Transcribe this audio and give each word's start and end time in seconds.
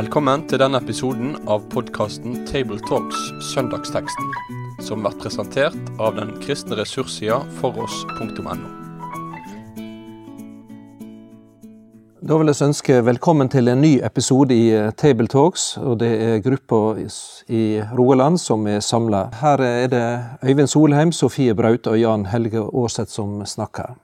Velkommen 0.00 0.46
til 0.48 0.62
denne 0.62 0.78
episoden 0.80 1.34
av 1.50 1.66
podkasten 1.68 2.38
Tabletalks 2.48 3.18
Søndagsteksten, 3.50 4.30
som 4.80 5.02
blir 5.04 5.18
presentert 5.20 5.90
av 6.00 6.14
den 6.16 6.30
kristne 6.40 6.78
ressurssida 6.78 7.42
foross.no. 7.58 8.54
Da 12.24 12.40
vil 12.40 12.48
jeg 12.48 12.70
ønske 12.70 12.98
velkommen 13.10 13.52
til 13.52 13.68
en 13.68 13.84
ny 13.84 13.92
episode 14.06 14.56
i 14.56 14.70
eh, 14.72 14.88
Tabletalks. 14.96 15.76
og 15.76 16.00
Det 16.00 16.12
er 16.30 16.44
gruppa 16.48 16.96
i 17.52 17.64
Rogaland 17.92 18.40
som 18.40 18.64
er 18.72 18.80
samla. 18.80 19.26
Her 19.42 19.60
er 19.68 19.88
det 19.92 20.04
Øyvind 20.40 20.72
Solheim, 20.72 21.12
Sofie 21.12 21.52
Braut 21.54 21.86
og 21.86 22.00
Jan 22.00 22.30
Helge 22.32 22.64
Aarseth 22.64 23.12
som 23.12 23.42
snakker. 23.44 23.98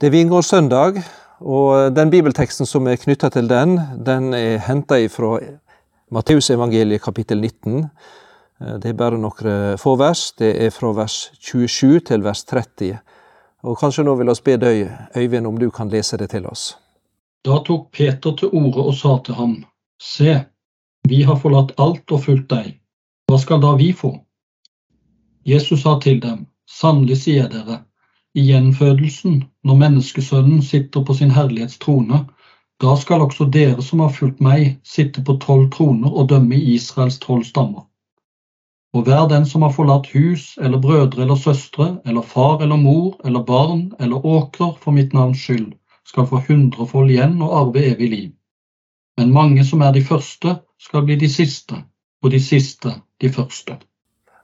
Det 0.00 0.08
er 0.08 0.16
vingårdssøndag, 0.16 1.04
og 1.40 1.94
den 1.96 2.10
bibelteksten 2.12 2.68
som 2.68 2.86
er 2.88 3.00
knytta 3.00 3.30
til 3.32 3.48
den, 3.48 3.78
den 4.06 4.34
er 4.36 4.58
henta 4.66 4.98
fra 5.08 5.38
Matteusevangeliet 6.10 7.02
kapittel 7.02 7.40
19. 7.40 7.86
Eh, 8.60 8.74
det 8.82 8.90
er 8.90 8.98
bare 8.98 9.18
noen 9.18 9.78
få 9.78 9.96
vers. 9.96 10.32
Det 10.38 10.52
er 10.64 10.70
fra 10.74 10.92
vers 10.96 11.30
27 11.40 12.00
til 12.10 12.22
vers 12.26 12.44
30. 12.44 12.98
Og 13.62 13.76
kanskje 13.78 14.04
nå 14.04 14.14
vil 14.16 14.30
vi 14.32 14.42
be 14.44 14.56
deg, 14.56 14.90
Øyvind, 15.16 15.46
om 15.46 15.58
du 15.58 15.70
kan 15.70 15.88
lese 15.88 16.16
det 16.16 16.30
til 16.30 16.46
oss. 16.46 16.76
Da 17.44 17.60
tok 17.64 17.90
Peter 17.92 18.32
til 18.36 18.52
orde 18.52 18.84
og 18.84 18.94
sa 18.94 19.18
til 19.24 19.34
ham, 19.34 19.64
Se, 20.00 20.44
vi 21.08 21.22
har 21.22 21.36
forlatt 21.36 21.72
alt 21.78 22.12
og 22.12 22.24
fulgt 22.24 22.50
deg. 22.50 22.78
Hva 23.28 23.38
skal 23.38 23.60
da 23.60 23.74
vi 23.76 23.92
få? 23.92 24.14
Jesus 25.44 25.82
sa 25.82 25.98
til 26.00 26.20
dem, 26.20 26.46
Sannelig 26.68 27.16
sier 27.24 27.48
dere, 27.48 27.82
i 28.34 28.44
gjenfødelsen, 28.46 29.44
når 29.64 29.76
menneskesønnen 29.76 30.62
sitter 30.62 31.04
på 31.04 31.14
sin 31.14 31.30
herlighetstrone, 31.34 32.24
da 32.80 32.96
skal 32.96 33.24
også 33.26 33.46
dere 33.52 33.82
som 33.82 34.00
har 34.00 34.12
fulgt 34.16 34.40
meg, 34.40 34.78
sitte 34.84 35.22
på 35.26 35.36
tolv 35.42 35.68
troner 35.74 36.12
og 36.12 36.28
dømme 36.30 36.56
Israels 36.74 37.18
tolv 37.20 37.44
stammer. 37.44 37.84
Og 38.94 39.04
hver 39.06 39.28
den 39.30 39.44
som 39.46 39.62
har 39.62 39.74
forlatt 39.74 40.08
hus 40.14 40.56
eller 40.58 40.80
brødre 40.82 41.22
eller 41.22 41.38
søstre 41.38 42.00
eller 42.06 42.22
far 42.22 42.62
eller 42.62 42.76
mor 42.76 43.20
eller 43.24 43.44
barn 43.46 43.92
eller 44.00 44.26
åkrer 44.26 44.72
for 44.80 44.96
mitt 44.96 45.12
navns 45.12 45.44
skyld, 45.44 45.74
skal 46.06 46.26
få 46.26 46.40
hundrefold 46.48 47.10
igjen 47.10 47.36
og 47.42 47.54
arve 47.60 47.84
evig 47.92 48.10
liv. 48.10 48.32
Men 49.18 49.32
mange 49.32 49.64
som 49.64 49.82
er 49.82 49.92
de 49.92 50.02
første, 50.04 50.56
skal 50.80 51.04
bli 51.04 51.18
de 51.20 51.28
siste, 51.28 51.76
og 52.22 52.30
de 52.30 52.40
siste 52.40 52.94
de 53.20 53.28
første. 53.28 53.76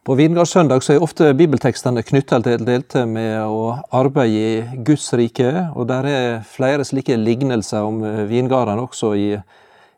På 0.06 0.14
Vingardssøndag 0.14 0.84
så 0.86 0.92
er 0.94 1.02
ofte 1.02 1.32
bibeltekstene 1.34 2.04
knytta 2.06 2.38
til 2.44 2.60
delte 2.62 3.00
med 3.10 3.40
å 3.42 3.72
arbeide 3.90 4.36
i 4.38 4.82
Guds 4.86 5.08
rike, 5.18 5.48
og 5.74 5.88
der 5.90 6.06
er 6.06 6.44
flere 6.46 6.84
slike 6.86 7.16
lignelser 7.18 7.82
om 7.82 8.04
eh, 8.06 8.20
vingardene 8.30 8.84
også 8.84 9.10
i 9.18 9.24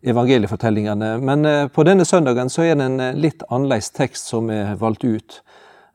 evangeliefortellingene. 0.00 1.10
Men 1.20 1.44
eh, 1.44 1.66
på 1.68 1.84
denne 1.84 2.08
søndagen 2.08 2.48
så 2.48 2.64
er 2.64 2.80
det 2.80 2.86
en 2.88 3.04
eh, 3.04 3.20
litt 3.20 3.44
annerledes 3.50 3.92
tekst 3.98 4.32
som 4.32 4.48
er 4.48 4.78
valgt 4.80 5.04
ut 5.04 5.42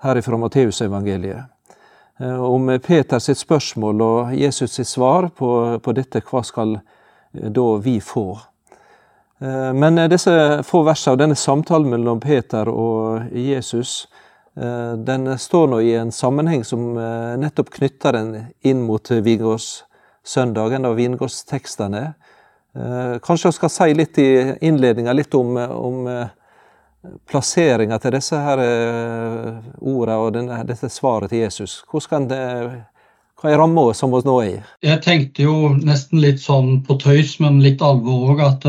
her 0.05 0.21
fra 0.21 0.41
Matteusevangeliet. 0.45 1.49
Om 2.21 2.69
Peter 2.85 3.17
sitt 3.17 3.41
spørsmål 3.41 4.01
og 4.05 4.35
Jesus 4.37 4.77
sitt 4.77 4.93
svar 4.93 5.31
på, 5.33 5.49
på 5.81 5.97
dette, 5.97 6.21
hva 6.29 6.45
skal 6.45 6.77
da 7.33 7.69
vi 7.81 7.97
få? 7.97 8.27
Eh, 9.43 9.73
men 9.73 9.97
eh, 9.97 10.07
disse 10.07 10.63
få 10.63 10.83
versene 10.87 11.17
og 11.17 11.19
denne 11.19 11.35
samtalen 11.35 11.91
mellom 11.91 12.21
Peter 12.23 12.69
og 12.71 13.33
Jesus 13.35 14.05
eh, 14.55 14.93
den 14.95 15.27
står 15.39 15.67
nå 15.73 15.79
i 15.83 15.95
en 15.99 16.13
sammenheng 16.15 16.63
som 16.67 16.93
nettopp 17.41 17.73
knytter 17.77 18.15
den 18.15 18.29
inn 18.63 18.85
mot 18.87 19.11
vingårdssøndagen 19.11 20.87
og 20.87 20.99
vingårdstekstene. 21.01 22.05
Kanskje 22.73 23.51
jeg 23.51 23.53
skal 23.53 23.69
si 23.69 23.93
litt 23.93 24.17
i 24.17 24.29
innledninga 24.65 25.13
litt 25.13 25.35
om, 25.37 25.59
om 25.61 26.07
plasseringa 27.29 27.99
til 28.01 28.15
disse 28.15 28.39
her 28.41 28.61
ordene 29.77 30.15
og 30.17 30.31
denne, 30.33 30.57
dette 30.65 30.89
svaret 30.89 31.29
til 31.29 31.43
Jesus. 31.43 31.75
Hvordan 31.85 32.25
det, 32.31 32.41
hva 33.37 33.51
er 33.51 33.61
ramma 33.61 33.83
som 33.93 34.15
vi 34.15 34.23
nå 34.25 34.39
er 34.41 34.49
i? 34.55 34.57
Jeg 34.89 35.03
tenkte 35.05 35.45
jo 35.45 35.69
nesten 35.83 36.23
litt 36.23 36.41
sånn 36.41 36.79
på 36.87 36.97
tøys, 37.03 37.35
men 37.45 37.61
litt 37.61 37.85
alvor 37.85 38.33
òg, 38.33 38.41
at 38.47 38.65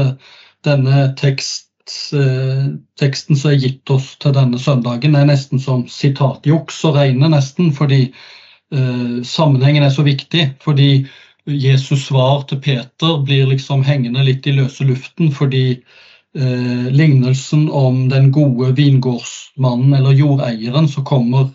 denne 0.67 1.09
tekst, 1.19 1.69
eh, 2.17 2.71
teksten 3.01 3.37
som 3.37 3.53
er 3.53 3.61
gitt 3.63 3.91
oss 3.91 4.15
til 4.23 4.35
denne 4.37 4.59
søndagen, 4.61 5.17
er 5.17 5.29
nesten 5.29 5.61
som 5.63 5.85
sitatjuks 5.91 6.83
å 6.85 6.95
regne, 6.97 7.31
nesten, 7.33 7.73
fordi 7.77 8.07
eh, 8.09 9.21
sammenhengen 9.25 9.85
er 9.85 9.95
så 9.95 10.07
viktig. 10.07 10.49
Fordi 10.65 11.07
Jesus' 11.47 12.07
svar 12.09 12.47
til 12.49 12.61
Peter 12.65 13.19
blir 13.25 13.47
liksom 13.51 13.85
hengende 13.85 14.25
litt 14.25 14.47
i 14.47 14.57
løse 14.57 14.87
luften, 14.89 15.33
fordi 15.33 15.67
eh, 15.75 16.87
lignelsen 16.91 17.69
om 17.69 18.09
den 18.09 18.31
gode 18.33 18.73
vingårdsmannen 18.79 19.93
eller 19.99 20.17
jordeieren 20.17 20.89
som 20.89 21.05
kommer 21.05 21.51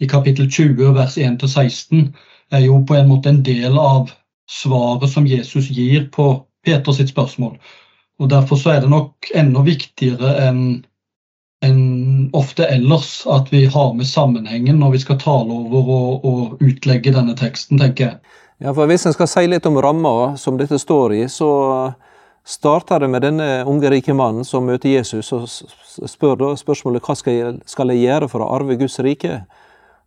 i 0.00 0.08
kapittel 0.10 0.50
20 0.50 0.92
vers 0.96 1.16
1-16, 1.16 2.10
er 2.52 2.66
jo 2.66 2.82
på 2.86 2.98
en 2.98 3.08
måte 3.08 3.32
en 3.32 3.42
del 3.46 3.78
av 3.80 4.12
svaret 4.50 5.08
som 5.10 5.26
Jesus 5.26 5.70
gir 5.72 6.10
på 6.12 6.44
Peters 6.64 7.00
spørsmål. 7.08 7.56
Og 8.22 8.30
Derfor 8.30 8.56
så 8.56 8.74
er 8.74 8.82
det 8.84 8.90
nok 8.92 9.30
enda 9.34 9.62
viktigere 9.66 10.36
enn 10.46 10.64
en 11.64 12.30
ofte 12.36 12.66
ellers 12.68 13.22
at 13.30 13.48
vi 13.52 13.64
har 13.72 13.94
med 13.96 14.06
sammenhengen 14.06 14.76
når 14.82 14.90
vi 14.90 14.98
skal 15.04 15.16
tale 15.20 15.48
over 15.48 15.90
og, 15.94 16.24
og 16.28 16.64
utlegge 16.64 17.14
denne 17.14 17.32
teksten, 17.38 17.80
tenker 17.80 18.04
jeg. 18.04 18.18
Ja, 18.60 18.74
for 18.74 18.86
Hvis 18.86 19.06
en 19.06 19.14
skal 19.16 19.30
si 19.30 19.46
litt 19.48 19.66
om 19.66 19.78
ramma 19.82 20.34
som 20.40 20.58
dette 20.60 20.78
står 20.78 21.14
i, 21.16 21.22
så 21.32 21.48
starter 22.44 23.00
det 23.00 23.08
med 23.10 23.24
denne 23.24 23.48
unge 23.66 23.90
rike 23.90 24.14
mannen 24.14 24.44
som 24.44 24.66
møter 24.68 24.92
Jesus 24.92 25.32
og 25.32 25.48
spør 25.48 26.36
da 26.40 26.52
spørsmålet 26.58 27.04
hva 27.04 27.16
skal 27.16 27.38
jeg, 27.38 27.54
skal 27.66 27.92
jeg 27.92 28.04
gjøre 28.04 28.28
for 28.28 28.44
å 28.44 28.50
arve 28.58 28.76
Guds 28.80 28.98
rike. 29.04 29.40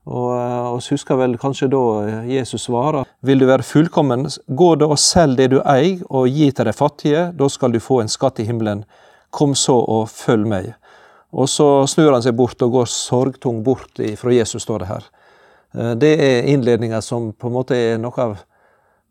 Og 0.08 0.80
vi 0.80 0.96
husker 0.96 1.20
vel 1.20 1.36
kanskje 1.40 1.68
da 1.72 1.84
Jesus 2.30 2.68
svarer, 2.70 3.08
vil 3.22 3.42
du 3.42 3.48
være 3.50 3.66
fullkommen, 3.68 4.28
gå 4.48 4.70
da 4.80 4.88
og 4.88 5.00
selg 5.02 5.36
det 5.40 5.50
du 5.52 5.58
eier 5.66 6.00
og 6.08 6.30
gi 6.32 6.48
til 6.56 6.70
de 6.70 6.74
fattige, 6.76 7.26
da 7.36 7.50
skal 7.52 7.76
du 7.76 7.82
få 7.84 8.00
en 8.02 8.12
skatt 8.12 8.40
i 8.40 8.48
himmelen. 8.48 8.86
Kom 9.36 9.56
så 9.56 9.76
og 9.82 10.08
følg 10.08 10.48
meg. 10.48 10.72
Og 11.36 11.50
så 11.52 11.84
snur 11.92 12.14
han 12.16 12.24
seg 12.24 12.38
bort 12.40 12.62
og 12.64 12.72
går 12.78 12.88
sorgtung 12.88 13.60
bort 13.66 14.00
fra 14.20 14.32
Jesus, 14.32 14.64
står 14.64 14.84
det 14.84 14.92
her. 14.94 15.10
Eh, 15.76 15.94
det 16.00 16.14
er 16.24 16.48
innledninga 16.54 17.02
som 17.04 17.34
på 17.34 17.50
en 17.50 17.58
måte 17.58 17.76
er 17.76 18.00
noe 18.00 18.24
av 18.24 18.38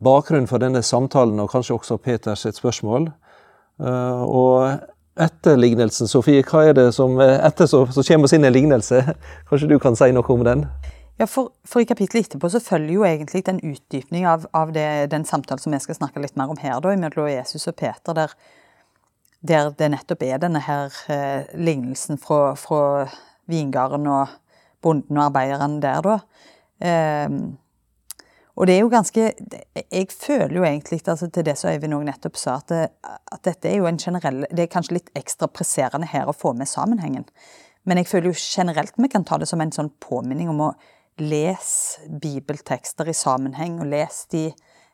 bakgrunnen 0.02 0.48
for 0.48 0.62
denne 0.62 0.82
samtalen, 0.84 1.38
og 1.40 1.52
kanskje 1.52 1.76
også 1.76 2.00
Peters 2.00 2.46
spørsmål. 2.56 3.10
Eh, 3.84 4.22
og 4.24 4.80
etter 5.16 5.56
lignelsen, 5.56 6.08
Sofie, 6.10 6.44
hva 6.44 6.66
er 6.68 6.76
det 6.76 6.90
som 6.96 7.16
etter 7.20 7.68
så, 7.70 7.84
så 7.92 8.04
kommer 8.04 8.28
oss 8.28 8.34
inn 8.36 8.44
en 8.44 8.54
lignelse? 8.54 9.00
Kanskje 9.48 9.70
du 9.70 9.78
kan 9.82 9.96
si 9.98 10.10
noe 10.14 10.32
om 10.34 10.44
den? 10.46 10.66
Ja, 11.16 11.24
for, 11.26 11.54
for 11.64 11.80
i 11.80 11.88
kapittelet 11.88 12.28
etterpå 12.28 12.50
så 12.52 12.60
følger 12.60 12.92
jo 12.98 13.04
egentlig 13.08 13.46
en 13.48 13.62
utdypning 13.64 14.26
av, 14.28 14.44
av 14.52 14.72
det, 14.76 15.08
den 15.14 15.24
samtalen 15.24 15.62
som 15.62 15.72
vi 15.72 15.80
skal 15.80 15.96
snakke 15.96 16.20
litt 16.20 16.36
mer 16.36 16.52
om 16.52 16.60
her, 16.60 16.76
da, 16.84 16.92
mellom 17.00 17.30
Jesus 17.32 17.64
og 17.70 17.78
Peter, 17.80 18.12
der, 18.16 18.34
der 19.40 19.70
det 19.78 19.88
nettopp 19.94 20.26
er 20.26 20.42
denne 20.42 20.60
her 20.66 20.92
eh, 21.12 21.48
lignelsen 21.56 22.20
fra, 22.20 22.52
fra 22.60 23.06
vingarden 23.48 24.04
og 24.12 24.34
bonden 24.84 25.16
og 25.16 25.30
arbeideren 25.30 25.78
der, 25.80 26.04
da. 26.04 26.18
Eh, 26.84 27.38
og 28.56 28.66
det 28.66 28.74
er 28.76 28.80
jo 28.80 28.88
ganske 28.92 29.22
Jeg 29.92 30.08
føler 30.12 30.56
jo 30.56 30.64
egentlig 30.64 31.02
altså, 31.08 31.28
til 31.28 31.44
det 31.44 31.56
som 31.60 31.70
Øyvind 31.70 31.94
òg 31.94 32.06
nettopp 32.08 32.38
sa, 32.40 32.56
at, 32.56 32.72
at, 33.04 33.42
dette 33.44 33.68
er 33.68 33.76
jo 33.76 33.88
en 33.88 34.00
generell 34.00 34.46
Det 34.50 34.64
er 34.64 34.72
kanskje 34.72 34.96
litt 34.96 35.10
ekstra 35.18 35.48
presserende 35.52 36.08
her 36.08 36.28
å 36.28 36.36
få 36.36 36.54
med 36.56 36.68
sammenhengen. 36.68 37.26
Men 37.84 38.00
jeg 38.00 38.08
føler 38.10 38.32
jo 38.32 38.38
generelt 38.40 38.96
vi 38.96 39.10
kan 39.12 39.24
ta 39.24 39.38
det 39.38 39.48
som 39.50 39.60
en 39.60 39.72
sånn 39.72 39.92
påminning 40.02 40.48
om 40.50 40.64
å 40.68 40.74
lese 41.20 42.08
bibeltekster 42.22 43.08
i 43.08 43.16
sammenheng, 43.16 43.78
og 43.80 43.88
lese 43.88 44.26
de 44.32 44.42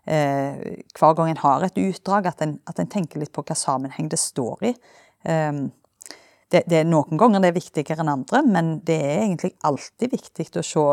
eh, 0.06 0.82
hver 0.99 1.15
gang 1.19 1.32
en 1.32 1.41
har 1.43 1.65
et 1.67 1.79
utdrag, 1.82 2.29
at 2.31 2.44
en, 2.44 2.58
at 2.69 2.79
en, 2.79 2.91
tenker 2.91 3.23
litt 3.23 3.32
på 3.35 3.43
hva 3.47 3.56
sammenheng 3.58 4.11
det 4.12 4.20
står 4.23 4.69
i. 4.69 4.75
Um, 5.26 5.65
det, 6.53 6.62
det, 6.69 6.82
er 6.82 6.87
Noen 6.87 7.19
ganger 7.19 7.43
det 7.43 7.50
er 7.50 7.56
viktigere 7.56 8.05
enn 8.05 8.12
andre, 8.12 8.43
men 8.44 8.75
det 8.87 8.99
er 9.00 9.25
egentlig 9.25 9.55
alltid 9.67 10.12
viktig 10.12 10.50
å 10.61 10.67
se 10.67 10.87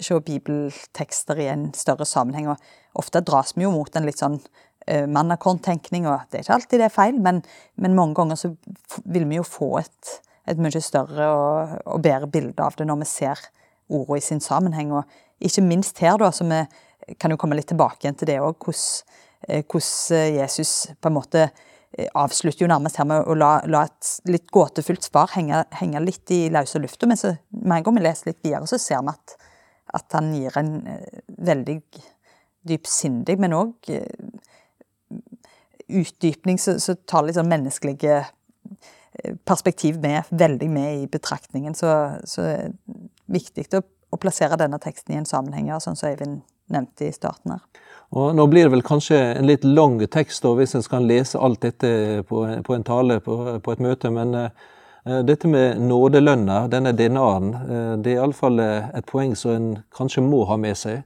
se 0.00 0.18
bibeltekster 0.20 1.38
i 1.38 1.48
en 1.52 1.68
større 1.76 2.06
sammenheng. 2.08 2.48
og 2.48 3.00
Ofte 3.00 3.22
dras 3.24 3.54
vi 3.56 3.66
jo 3.66 3.72
mot 3.74 3.96
en 3.96 4.06
litt 4.06 4.20
sånn 4.22 4.38
uh, 4.38 5.06
mannakorntenkning, 5.10 6.08
og 6.10 6.24
det 6.30 6.40
er 6.40 6.46
ikke 6.46 6.56
alltid 6.58 6.82
det 6.82 6.88
er 6.88 6.94
feil, 6.94 7.20
men, 7.22 7.42
men 7.80 7.96
mange 7.96 8.16
ganger 8.18 8.40
så 8.40 8.54
vil 9.04 9.28
vi 9.30 9.40
jo 9.40 9.46
få 9.46 9.70
et, 9.82 10.16
et 10.50 10.60
mye 10.60 10.82
større 10.82 11.28
og, 11.30 11.76
og, 11.84 12.00
bedre 12.04 12.30
bilde 12.30 12.64
av 12.64 12.78
det 12.78 12.88
når 12.88 13.02
vi 13.04 13.10
ser 13.10 13.44
ordene 13.92 14.18
i 14.18 14.24
sin 14.24 14.42
sammenheng. 14.42 14.94
Og 14.96 15.44
ikke 15.44 15.66
minst 15.66 16.00
her, 16.02 16.18
da, 16.20 16.30
så 16.34 16.46
vi 16.48 16.64
kan 17.20 17.32
jo 17.32 17.38
komme 17.40 17.56
litt 17.58 17.70
tilbake 17.72 18.04
igjen 18.04 18.18
til 18.18 18.32
det 18.32 18.40
òg, 18.42 18.56
hvordan, 18.64 19.20
eh, 19.44 20.36
Jesus 20.38 20.86
på 21.00 21.10
en 21.10 21.16
måte 21.18 21.42
eh, 21.44 22.08
avslutter 22.16 22.64
jo 22.64 22.70
nærmest 22.70 22.96
her 22.96 23.08
med 23.08 23.26
å 23.28 23.36
la, 23.36 23.58
la 23.68 23.84
et 23.90 24.12
litt 24.30 24.48
gåtefullt 24.54 25.04
svar 25.04 25.34
henge, 25.34 25.66
henge 25.80 26.00
litt 26.00 26.32
i 26.32 26.46
løse 26.52 26.80
lufta. 26.80 27.08
Men 27.10 27.20
så, 27.20 27.34
med 27.52 27.78
en 27.78 27.88
gang 27.88 27.98
vi 27.98 28.06
leser 28.06 28.32
litt 28.32 28.40
videre, 28.46 28.68
så 28.70 28.80
ser 28.80 29.04
vi 29.04 29.12
at 29.12 29.36
at 29.94 30.16
han 30.16 30.32
gir 30.34 30.56
en 30.58 30.74
eh, 30.90 31.22
veldig 31.46 31.78
dypsindig, 32.68 33.36
men 33.40 33.56
òg 33.56 33.90
eh, 33.92 34.08
utdypning 35.88 36.58
så, 36.60 36.78
så 36.80 36.96
tar 37.06 37.28
sånn 37.36 37.50
menneskelige 37.50 38.20
eh, 38.22 39.36
perspektiv 39.46 40.00
med, 40.02 40.24
veldig 40.30 40.70
med 40.72 41.04
i 41.04 41.06
betraktningen. 41.10 41.76
Så, 41.78 41.92
så 42.28 42.48
er 42.48 42.66
det 42.66 43.08
viktig 43.34 43.68
å, 43.78 43.84
å, 44.10 44.20
plassere 44.20 44.58
denne 44.60 44.80
teksten 44.82 45.14
i 45.14 45.20
en 45.20 45.28
sammenheng, 45.28 45.72
sånn 45.80 45.98
som 45.98 46.10
Øyvind 46.10 46.42
nevnte 46.72 47.08
i 47.08 47.14
starten 47.14 47.56
her. 47.56 47.64
Og 48.14 48.30
Nå 48.36 48.46
blir 48.48 48.68
det 48.68 48.72
vel 48.76 48.84
kanskje 48.86 49.18
en 49.34 49.48
litt 49.48 49.64
lang 49.66 49.98
tekst 50.12 50.44
da, 50.44 50.52
hvis 50.56 50.76
en 50.78 50.84
skal 50.84 51.06
lese 51.08 51.40
alt 51.40 51.64
dette 51.64 52.22
på, 52.28 52.44
på 52.64 52.76
en 52.76 52.86
tale 52.86 53.18
på, 53.24 53.36
på, 53.60 53.74
et 53.74 53.82
møte, 53.82 54.10
men 54.14 54.36
uh, 54.38 54.68
dette 55.04 55.48
med 55.48 55.82
nådelønna, 55.84 56.62
denne 56.72 56.94
denaren, 56.96 57.50
uh, 57.54 57.94
det 58.00 58.14
er 58.14 58.22
iallfall 58.22 58.60
et 58.62 59.04
poeng 59.10 59.34
som 59.36 59.52
en 59.52 59.66
kanskje 59.92 60.24
må 60.24 60.44
ha 60.48 60.56
med 60.56 60.78
seg 60.80 61.02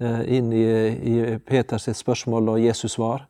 inn 0.00 0.52
i, 0.56 0.64
i 1.12 1.14
Peters 1.44 1.84
spørsmål 1.98 2.54
og 2.54 2.62
Jesus 2.62 2.94
svar. 2.94 3.26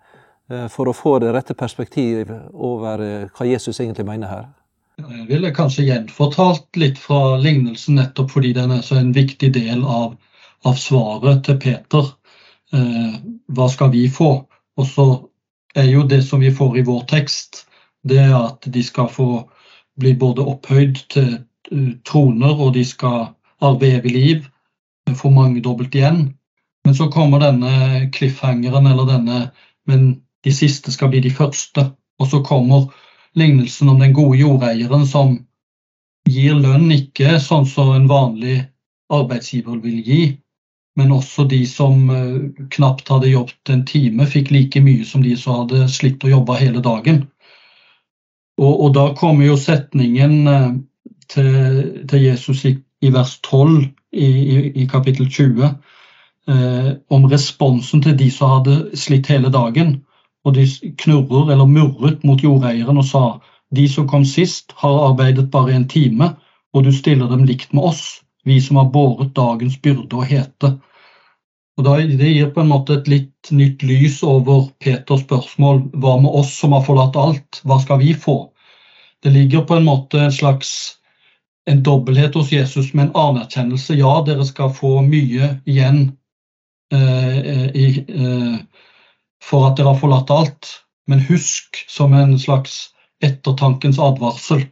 Eh, 0.50 0.66
for 0.68 0.90
å 0.90 0.96
få 0.96 1.18
det 1.22 1.30
rette 1.34 1.54
perspektiv 1.54 2.30
over 2.52 3.04
eh, 3.04 3.28
hva 3.36 3.46
Jesus 3.46 3.80
egentlig 3.80 4.06
mener 4.08 4.30
her? 4.30 4.48
Jeg 5.00 5.26
ville 5.30 5.52
kanskje 5.56 5.86
gjenfortalt 5.86 6.76
litt 6.80 6.98
fra 7.00 7.38
lignelsen, 7.40 7.96
nettopp 8.00 8.34
fordi 8.34 8.52
den 8.58 8.74
er 8.74 8.82
så 8.84 8.98
en 9.00 9.14
viktig 9.16 9.52
del 9.54 9.84
av, 9.86 10.16
av 10.68 10.76
svaret 10.76 11.44
til 11.46 11.60
Peter. 11.62 12.10
Eh, 12.74 13.14
hva 13.54 13.70
skal 13.72 13.92
vi 13.94 14.04
få? 14.12 14.32
Og 14.76 14.88
så 14.88 15.06
er 15.78 15.88
jo 15.92 16.04
det 16.10 16.22
som 16.26 16.42
vi 16.42 16.50
får 16.52 16.80
i 16.80 16.86
vår 16.88 17.06
tekst, 17.12 17.64
det 18.02 18.18
er 18.26 18.34
at 18.34 18.66
de 18.66 18.82
skal 18.84 19.08
få 19.12 19.30
bli 20.00 20.14
både 20.18 20.46
opphøyd 20.46 21.02
til 21.12 21.30
uh, 21.72 21.92
troner, 22.08 22.56
og 22.56 22.74
de 22.76 22.84
skal 22.86 23.30
arve 23.60 23.92
evig 23.98 24.14
liv, 24.16 24.48
få 25.16 25.30
mangedobbelt 25.34 25.94
igjen. 25.94 26.20
Men 26.86 26.94
så 26.96 27.10
kommer 27.12 27.42
denne 27.42 28.08
cliffhangeren, 28.14 28.86
eller 28.86 29.08
denne 29.08 29.40
Men 29.88 30.22
de 30.44 30.52
siste 30.54 30.92
skal 30.92 31.08
bli 31.10 31.20
de 31.24 31.30
første. 31.34 31.90
Og 32.20 32.28
så 32.30 32.42
kommer 32.46 32.92
lignelsen 33.34 33.88
om 33.88 33.98
den 33.98 34.12
gode 34.12 34.38
jordeieren 34.38 35.06
som 35.06 35.38
gir 36.28 36.54
lønn 36.54 36.90
ikke 36.94 37.38
sånn 37.42 37.66
som 37.66 37.94
en 37.94 38.06
vanlig 38.10 38.60
arbeidsgiver 39.10 39.80
vil 39.82 39.98
gi, 40.06 40.20
men 40.98 41.12
også 41.14 41.46
de 41.50 41.62
som 41.66 42.10
eh, 42.12 42.66
knapt 42.74 43.08
hadde 43.10 43.32
jobbet 43.32 43.72
en 43.72 43.84
time, 43.88 44.26
fikk 44.26 44.52
like 44.54 44.82
mye 44.84 45.06
som 45.06 45.24
de 45.24 45.36
som 45.38 45.62
hadde 45.62 45.88
slitt 45.90 46.24
å 46.26 46.32
jobbe 46.34 46.58
hele 46.60 46.82
dagen. 46.84 47.24
Og, 48.60 48.72
og 48.84 48.94
da 48.94 49.06
kommer 49.16 49.48
jo 49.48 49.56
setningen 49.56 50.48
eh, 50.48 50.70
til, 51.32 51.52
til 52.10 52.26
Jesus 52.26 52.64
i, 52.68 52.74
i, 53.00 53.12
vers 53.14 53.38
12 53.46 53.86
i, 54.12 54.26
i, 54.26 54.58
i 54.82 54.86
kapittel 54.90 55.30
20 55.30 55.64
eh, 55.64 56.90
om 57.10 57.24
responsen 57.30 58.02
til 58.04 58.18
de 58.18 58.28
som 58.34 58.58
hadde 58.58 58.98
slitt 58.98 59.30
hele 59.32 59.52
dagen. 59.52 60.00
Og 60.44 60.56
de 60.56 60.66
knurrer 61.00 61.52
eller 61.54 61.68
murret 61.68 62.24
mot 62.24 62.42
jordeieren 62.42 63.00
og 63.00 63.08
sa 63.08 63.24
de 63.76 63.86
som 63.88 64.08
kom 64.08 64.24
sist, 64.26 64.72
har 64.82 65.02
arbeidet 65.10 65.50
bare 65.50 65.76
en 65.76 65.88
time, 65.88 66.32
og 66.74 66.84
du 66.84 66.92
stiller 66.92 67.28
dem 67.30 67.44
likt 67.46 67.72
med 67.72 67.84
oss, 67.92 68.22
vi 68.44 68.58
som 68.60 68.80
har 68.80 68.88
båret 68.90 69.34
dagens 69.36 69.76
byrde 69.78 70.16
og 70.16 70.26
hete. 70.26 70.72
Og 71.80 71.86
Det 71.86 72.28
gir 72.28 72.50
på 72.52 72.60
en 72.60 72.68
måte 72.68 72.98
et 72.98 73.06
litt 73.08 73.50
nytt 73.56 73.80
lys 73.82 74.18
over 74.26 74.66
Peters 74.84 75.22
spørsmål 75.24 75.86
hva 75.96 76.18
med 76.20 76.34
oss 76.42 76.52
som 76.60 76.74
har 76.76 76.84
forlatt 76.84 77.16
alt, 77.16 77.60
hva 77.64 77.78
skal 77.80 78.02
vi 78.02 78.12
få? 78.12 78.50
Det 79.24 79.32
ligger 79.32 79.64
på 79.64 79.78
en 79.78 79.86
måte 79.88 80.20
en 80.20 80.34
slags 80.34 80.98
en 81.70 81.80
dobbelthet 81.82 82.36
hos 82.36 82.52
Jesus 82.52 82.92
med 82.92 83.06
en 83.08 83.16
anerkjennelse. 83.16 83.96
Ja, 83.96 84.18
dere 84.26 84.44
skal 84.44 84.74
få 84.76 85.00
mye 85.06 85.54
igjen 85.64 86.10
eh 86.92 87.70
i, 87.72 88.04
eh, 88.08 88.58
for 89.42 89.70
at 89.70 89.76
dere 89.76 89.94
har 89.94 90.00
forlatt 90.00 90.30
alt. 90.30 90.68
Men 91.06 91.20
husk, 91.20 91.80
som 91.88 92.12
en 92.12 92.38
slags 92.38 92.90
ettertankens 93.24 93.98
advarsel, 93.98 94.66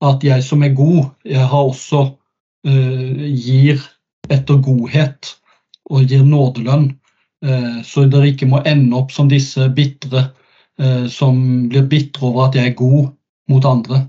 at 0.00 0.24
jeg 0.24 0.44
som 0.44 0.62
er 0.62 0.72
god, 0.72 1.10
jeg 1.24 1.44
har 1.52 1.68
også 1.68 2.14
eh, 2.64 3.28
gir 3.28 3.84
etter 4.30 4.56
godhet 4.56 5.36
og 5.90 6.06
gir 6.08 6.24
nådelønn. 6.26 6.90
Uh, 7.44 7.80
så 7.86 8.04
dere 8.10 8.32
ikke 8.32 8.48
må 8.48 8.62
ende 8.68 8.96
opp 8.98 9.14
som 9.16 9.28
disse 9.30 9.68
bitre 9.76 10.26
uh, 10.80 11.06
som 11.08 11.68
blir 11.72 11.86
bitre 11.88 12.26
over 12.28 12.48
at 12.48 12.58
jeg 12.58 12.72
er 12.72 12.78
god 12.78 13.12
mot 13.50 13.68
andre. 13.68 14.04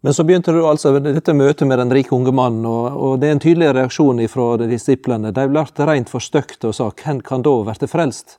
Men 0.00 0.14
så 0.14 0.24
begynte 0.24 0.52
du 0.54 0.60
altså 0.66 0.92
dette 1.02 1.34
møtet 1.34 1.66
med 1.66 1.80
den 1.80 1.90
rike 1.90 2.14
unge 2.14 2.30
mannen, 2.34 2.66
og, 2.66 3.18
det 3.18 3.28
er 3.28 3.34
en 3.34 3.42
tydelig 3.42 3.72
reaksjon 3.74 4.22
fra 4.30 4.52
disiplene. 4.60 5.32
De 5.34 5.46
ble 5.50 5.64
rent 5.90 6.10
forstøkte 6.10 6.70
og 6.70 6.74
sa 6.74 6.90
'Hvem 6.90 7.20
kan 7.20 7.42
da 7.42 7.50
bli 7.66 7.88
frelst?' 7.90 8.38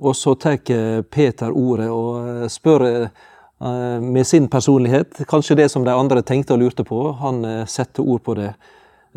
Og 0.00 0.16
så 0.16 0.34
tar 0.34 1.02
Peter 1.02 1.52
ordet 1.52 1.90
og 1.90 2.28
eh, 2.28 2.48
spør 2.48 2.84
eh, 3.04 4.00
med 4.00 4.26
sin 4.26 4.48
personlighet, 4.48 5.22
kanskje 5.28 5.54
det 5.54 5.68
som 5.70 5.84
de 5.84 5.92
andre 5.92 6.22
tenkte 6.22 6.54
og 6.54 6.58
lurte 6.58 6.84
på. 6.84 7.12
Han 7.12 7.44
eh, 7.44 7.66
setter 7.66 8.02
ord 8.02 8.22
på 8.24 8.34
det. 8.34 8.54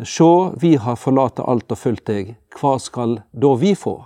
Sjå, 0.06 0.54
vi 0.60 0.76
har 0.78 0.96
forlatt 0.96 1.40
alt 1.42 1.72
og 1.74 1.78
fulgt 1.78 2.06
deg, 2.06 2.36
hva 2.60 2.76
skal 2.78 3.18
da 3.34 3.54
vi 3.58 3.74
få? 3.74 3.96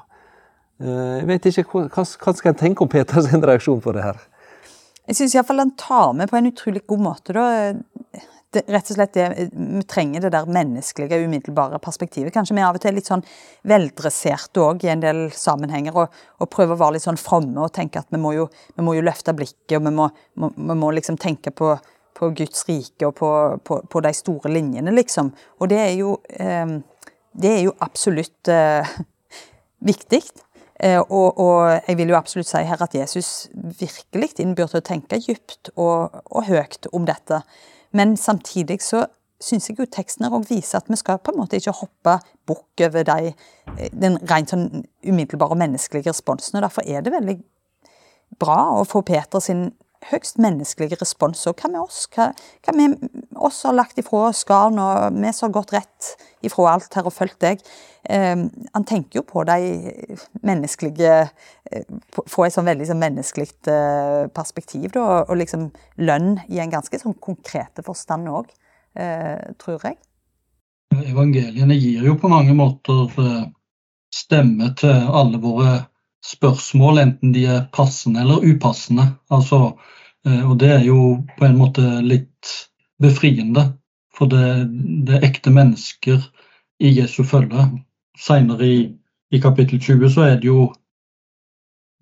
Jeg 0.82 1.26
vet 1.28 1.48
ikke, 1.50 1.64
Hva, 1.68 2.04
hva 2.04 2.32
skal 2.34 2.52
en 2.54 2.58
tenke 2.58 2.84
om 2.84 2.90
Peters 2.90 3.28
reaksjon 3.50 3.82
på 3.84 3.92
det 3.94 4.06
her? 4.06 4.22
Jeg 5.06 5.18
syns 5.18 5.34
iallfall 5.34 5.60
han 5.60 5.74
tar 5.78 6.14
med 6.16 6.30
på 6.30 6.38
en 6.38 6.48
utrolig 6.48 6.84
god 6.88 7.02
måte. 7.04 7.34
da, 7.36 7.74
det, 8.52 8.62
rett 8.68 8.90
og 8.90 8.96
slett 8.96 9.14
det, 9.16 9.26
Vi 9.52 9.82
trenger 9.88 10.24
det 10.24 10.32
der 10.34 10.48
menneskelige, 10.48 11.20
umiddelbare 11.24 11.78
perspektivet. 11.82 12.32
Kanskje 12.34 12.56
vi 12.56 12.64
av 12.64 12.76
og 12.76 12.82
til 12.82 12.92
er 12.92 12.98
litt 12.98 13.08
sånn 13.08 13.24
veldresserte 13.68 14.62
òg 14.62 14.84
i 14.86 14.92
en 14.92 15.02
del 15.02 15.24
sammenhenger, 15.36 15.96
og, 15.96 16.20
og, 16.38 16.50
prøver 16.52 16.76
å 16.76 16.82
være 16.82 16.96
litt 16.98 17.06
sånn 17.06 17.20
fromme 17.20 17.64
og 17.64 17.72
tenke 17.74 18.02
at 18.02 18.12
vi 18.12 18.20
må 18.20 18.34
jo, 18.36 18.48
vi 18.76 18.84
må 18.84 18.96
jo 18.96 19.04
løfte 19.06 19.34
blikket, 19.36 19.78
og 19.78 19.86
vi 19.88 19.94
må, 19.96 20.08
må, 20.40 20.52
vi 20.56 20.78
må 20.84 20.92
liksom 20.96 21.18
tenke 21.20 21.54
på, 21.56 21.74
på, 22.14 22.30
Guds 22.36 22.64
rike 22.68 23.08
og 23.08 23.16
på, 23.18 23.30
på, 23.64 23.80
på, 23.90 24.02
de 24.04 24.12
store 24.16 24.52
linjene, 24.52 24.94
liksom. 24.94 25.32
Og 25.60 25.70
det 25.72 25.80
er 25.80 25.92
jo, 25.98 26.16
eh, 26.38 26.78
det 27.32 27.52
er 27.52 27.60
jo 27.66 27.74
absolutt 27.84 28.50
eh, 28.52 28.96
viktig. 29.90 30.22
Eh, 30.82 30.98
og, 30.98 31.38
og, 31.38 31.80
jeg 31.86 31.98
vil 31.98 32.12
jo 32.12 32.18
absolutt 32.18 32.50
si 32.50 32.62
her 32.66 32.82
at 32.82 32.94
Jesus 32.96 33.48
virkelig 33.54 34.32
innbyr 34.42 34.70
til 34.70 34.82
å 34.82 34.86
tenke 34.86 35.20
dypt 35.22 35.70
og, 35.76 36.22
og 36.26 36.46
høyt 36.48 36.90
om 36.92 37.06
dette. 37.06 37.42
Men 37.92 38.16
samtidig 38.16 38.80
så 38.82 39.06
syns 39.42 39.68
jeg 39.68 39.78
jo 39.80 39.88
teksten 39.90 40.26
her 40.26 40.44
viser 40.46 40.78
at 40.78 40.90
vi 40.90 40.98
skal 40.98 41.18
på 41.18 41.32
en 41.32 41.40
måte 41.42 41.58
ikke 41.58 41.74
hoppe 41.74 42.16
bukk 42.46 42.84
over 42.86 43.06
de, 43.06 43.32
den 43.90 44.18
rent 44.30 44.52
sånn 44.52 44.84
umiddelbare 45.06 45.58
menneskelige 45.58 46.12
responsen. 46.12 46.58
og 46.58 46.66
Derfor 46.66 46.86
er 46.86 47.02
det 47.02 47.14
veldig 47.14 47.38
bra 48.40 48.58
å 48.78 48.84
få 48.88 49.02
Peter 49.06 49.42
sin 49.42 49.70
høgst 50.10 50.40
menneskelige 50.42 50.98
respons. 51.00 51.44
Hva 51.46 51.70
med 51.70 51.80
oss? 51.82 52.04
Hva, 52.12 52.30
hva 52.64 52.74
med 52.76 52.98
oss 53.36 53.62
har 53.66 53.76
lagt 53.76 54.00
ifra 54.00 54.28
oss 54.30 54.42
garn, 54.48 54.80
og 54.82 55.16
vi 55.16 55.32
som 55.34 55.48
har 55.48 55.56
gått 55.60 55.74
rett 55.76 56.12
ifra 56.44 56.72
alt 56.74 56.98
her 56.98 57.08
og 57.08 57.14
fulgt 57.14 57.40
deg? 57.44 57.62
Eh, 58.04 58.44
han 58.74 58.86
tenker 58.88 59.20
jo 59.20 59.24
på 59.26 59.44
de 59.46 59.58
menneskelige 60.42 61.12
eh, 61.70 61.84
Få 62.10 62.42
et 62.44 62.54
sånn 62.54 62.66
veldig 62.66 62.88
sånn 62.88 63.02
menneskelig 63.02 63.46
eh, 63.70 64.26
perspektiv, 64.34 64.90
da, 64.96 65.22
og 65.22 65.38
liksom 65.38 65.70
lønn 66.02 66.34
i 66.50 66.58
en 66.62 66.72
ganske 66.72 66.98
sånn 66.98 67.14
konkrete 67.22 67.84
forstand 67.86 68.28
òg, 68.28 68.50
eh, 68.98 69.38
tror 69.62 69.86
jeg. 69.86 70.00
Evangeliene 70.92 71.78
gir 71.78 72.04
jo 72.04 72.18
på 72.20 72.28
mange 72.28 72.52
måter 72.58 73.14
eh, 73.22 73.46
stemme 74.12 74.74
til 74.76 75.08
alle 75.08 75.40
våre 75.40 75.78
spørsmål, 76.24 76.98
enten 76.98 77.32
de 77.32 77.44
er 77.46 77.66
passende 77.72 78.20
eller 78.20 78.44
upassende. 78.46 79.06
Altså, 79.30 79.72
eh, 80.26 80.50
og 80.50 80.58
det 80.58 80.70
er 80.70 80.84
jo 80.86 81.22
på 81.38 81.46
en 81.46 81.58
måte 81.58 81.82
litt 82.00 82.52
befriende. 83.02 83.72
For 84.14 84.28
det, 84.30 84.68
det 85.06 85.16
er 85.18 85.26
ekte 85.26 85.50
mennesker 85.50 86.20
i 86.82 86.92
Jesu 86.98 87.22
følge. 87.24 87.66
Seinere 88.18 88.66
i, 88.66 88.80
i, 89.32 89.40
kapittel 89.40 89.80
20 89.80 90.10
så 90.12 90.26
er 90.28 90.36
det 90.40 90.50
jo, 90.50 90.66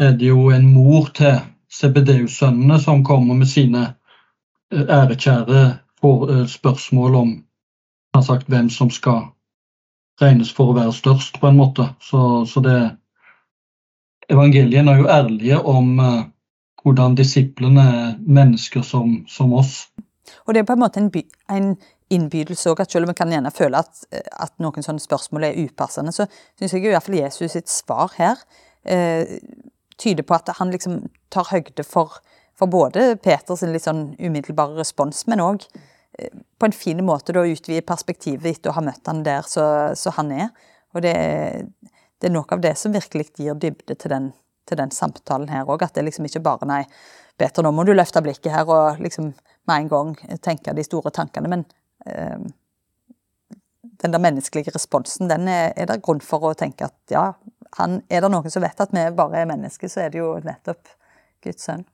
er 0.01 0.17
det 0.19 0.29
jo 0.29 0.51
en 0.51 0.67
mor 0.73 1.13
til 1.15 1.39
CBDU-sønnene 1.71 2.81
som 2.83 3.05
kommer 3.05 3.39
med 3.39 3.49
sine 3.49 3.85
eh, 4.73 4.85
ærekjære 4.85 5.63
eh, 5.69 6.47
spørsmål 6.47 7.15
om 7.15 7.37
sagt, 8.23 8.49
hvem 8.49 8.71
som 8.71 8.91
skal 8.91 9.31
regnes 10.21 10.51
for 10.53 10.71
å 10.71 10.77
være 10.77 10.93
størst, 10.93 11.39
på 11.41 11.49
en 11.49 11.57
måte. 11.57 11.87
Så, 12.03 12.45
så 12.47 12.61
det, 12.61 12.77
evangeliene 14.31 14.93
er 14.93 15.03
jo 15.03 15.09
ærlige 15.11 15.61
om 15.69 15.99
uh, 15.99 16.21
hvordan 16.83 17.17
disiplene 17.19 17.81
er 17.81 18.13
mennesker 18.27 18.85
som, 18.87 19.21
som, 19.29 19.53
oss. 19.53 19.89
Og 20.47 20.55
det 20.55 20.63
er 20.63 20.69
på 20.69 20.77
en 20.77 20.85
måte 20.85 21.01
en, 21.03 21.11
by, 21.13 21.23
en 21.53 21.75
innbydelse 22.11 22.71
òg, 22.71 22.83
at 22.83 22.93
selv 22.93 23.07
om 23.07 23.13
vi 23.13 23.19
kan 23.19 23.33
gjerne 23.33 23.53
føle 23.55 23.83
at, 23.83 24.05
at, 24.15 24.55
noen 24.63 24.87
sånne 24.87 25.03
spørsmål 25.03 25.51
er 25.51 25.61
upassende, 25.61 26.15
så 26.15 26.27
syns 26.59 26.75
jeg 26.75 26.87
i 26.87 26.93
hvert 26.95 27.07
fall 27.07 27.21
Jesus 27.21 27.55
sitt 27.55 27.71
svar 27.71 28.15
her 28.17 28.41
eh, 28.85 29.39
tyder 30.01 30.27
på 30.27 30.37
at 30.37 30.51
han 30.59 30.73
liksom 30.73 31.03
tar 31.33 31.51
høgde 31.53 31.85
for, 31.87 32.19
for 32.59 32.71
både 32.73 33.15
Peters 33.23 33.63
litt 33.69 33.87
sånn 33.87 34.11
umiddelbare 34.19 34.81
respons, 34.81 35.27
men 35.31 35.45
òg 35.45 35.67
eh, 36.19 36.33
på 36.59 36.69
en 36.69 36.77
fin 36.77 37.03
måte 37.07 37.37
da 37.37 37.45
utvide 37.47 37.87
perspektivet 37.87 38.57
etter 38.57 38.73
å 38.73 38.79
ha 38.79 38.87
møtt 38.87 39.11
han 39.11 39.25
der 39.27 39.47
så, 39.49 39.65
så 39.99 40.15
han 40.17 40.33
er. 40.35 40.51
Og 40.97 41.05
det, 41.05 41.15
det 42.21 42.29
er 42.29 42.35
noe 42.35 42.49
av 42.53 42.63
det 42.63 42.77
som 42.79 42.93
virkelig 42.93 43.31
gir 43.41 43.57
dybde 43.59 43.97
til 43.97 44.13
den 44.13 44.31
til 44.71 44.79
den 44.79 44.95
samtalen 44.95 45.51
her 45.51 45.69
òg. 45.69 45.85
At 45.85 45.97
det 45.97 46.07
liksom 46.07 46.29
ikke 46.29 46.43
bare 46.45 46.69
nei, 46.69 46.81
Peter, 47.41 47.65
nå 47.65 47.73
må 47.75 47.85
du 47.87 47.95
løfte 47.95 48.23
blikket 48.25 48.53
her 48.55 48.71
og 48.71 49.01
liksom 49.03 49.33
med 49.69 49.77
en 49.77 49.91
gang 49.91 50.17
tenke 50.45 50.75
de 50.77 50.87
store 50.87 51.13
tankene. 51.15 51.51
Men 51.51 51.65
eh, 52.07 52.39
den 54.03 54.15
der 54.15 54.23
menneskelige 54.23 54.75
responsen, 54.75 55.31
den 55.31 55.49
er, 55.51 55.73
er 55.77 55.91
det 55.91 56.01
grunn 56.05 56.23
for 56.25 56.51
å 56.51 56.57
tenke 56.59 56.89
at 56.89 57.15
ja, 57.15 57.31
han, 57.79 58.01
er 58.09 58.25
det 58.25 58.33
noen 58.33 58.53
som 58.53 58.65
vet 58.65 58.83
at 58.83 58.95
vi 58.95 59.07
bare 59.17 59.43
er 59.43 59.51
mennesker, 59.51 59.91
så 59.91 60.07
er 60.07 60.13
det 60.13 60.23
jo 60.23 60.35
nettopp 60.45 60.95
Guds 61.45 61.67
sønn. 61.69 61.87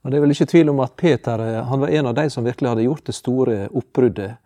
Og 0.00 0.10
Det 0.10 0.16
er 0.16 0.22
vel 0.24 0.32
ikke 0.32 0.48
tvil 0.48 0.70
om 0.72 0.80
at 0.80 0.94
Peter 0.96 1.42
eh, 1.44 1.60
han 1.68 1.84
var 1.84 1.92
en 1.92 2.10
av 2.12 2.16
de 2.16 2.28
som 2.32 2.46
virkelig 2.46 2.72
hadde 2.72 2.88
gjort 2.88 3.10
det 3.10 3.16
store 3.16 3.58
oppbruddet. 3.68 4.40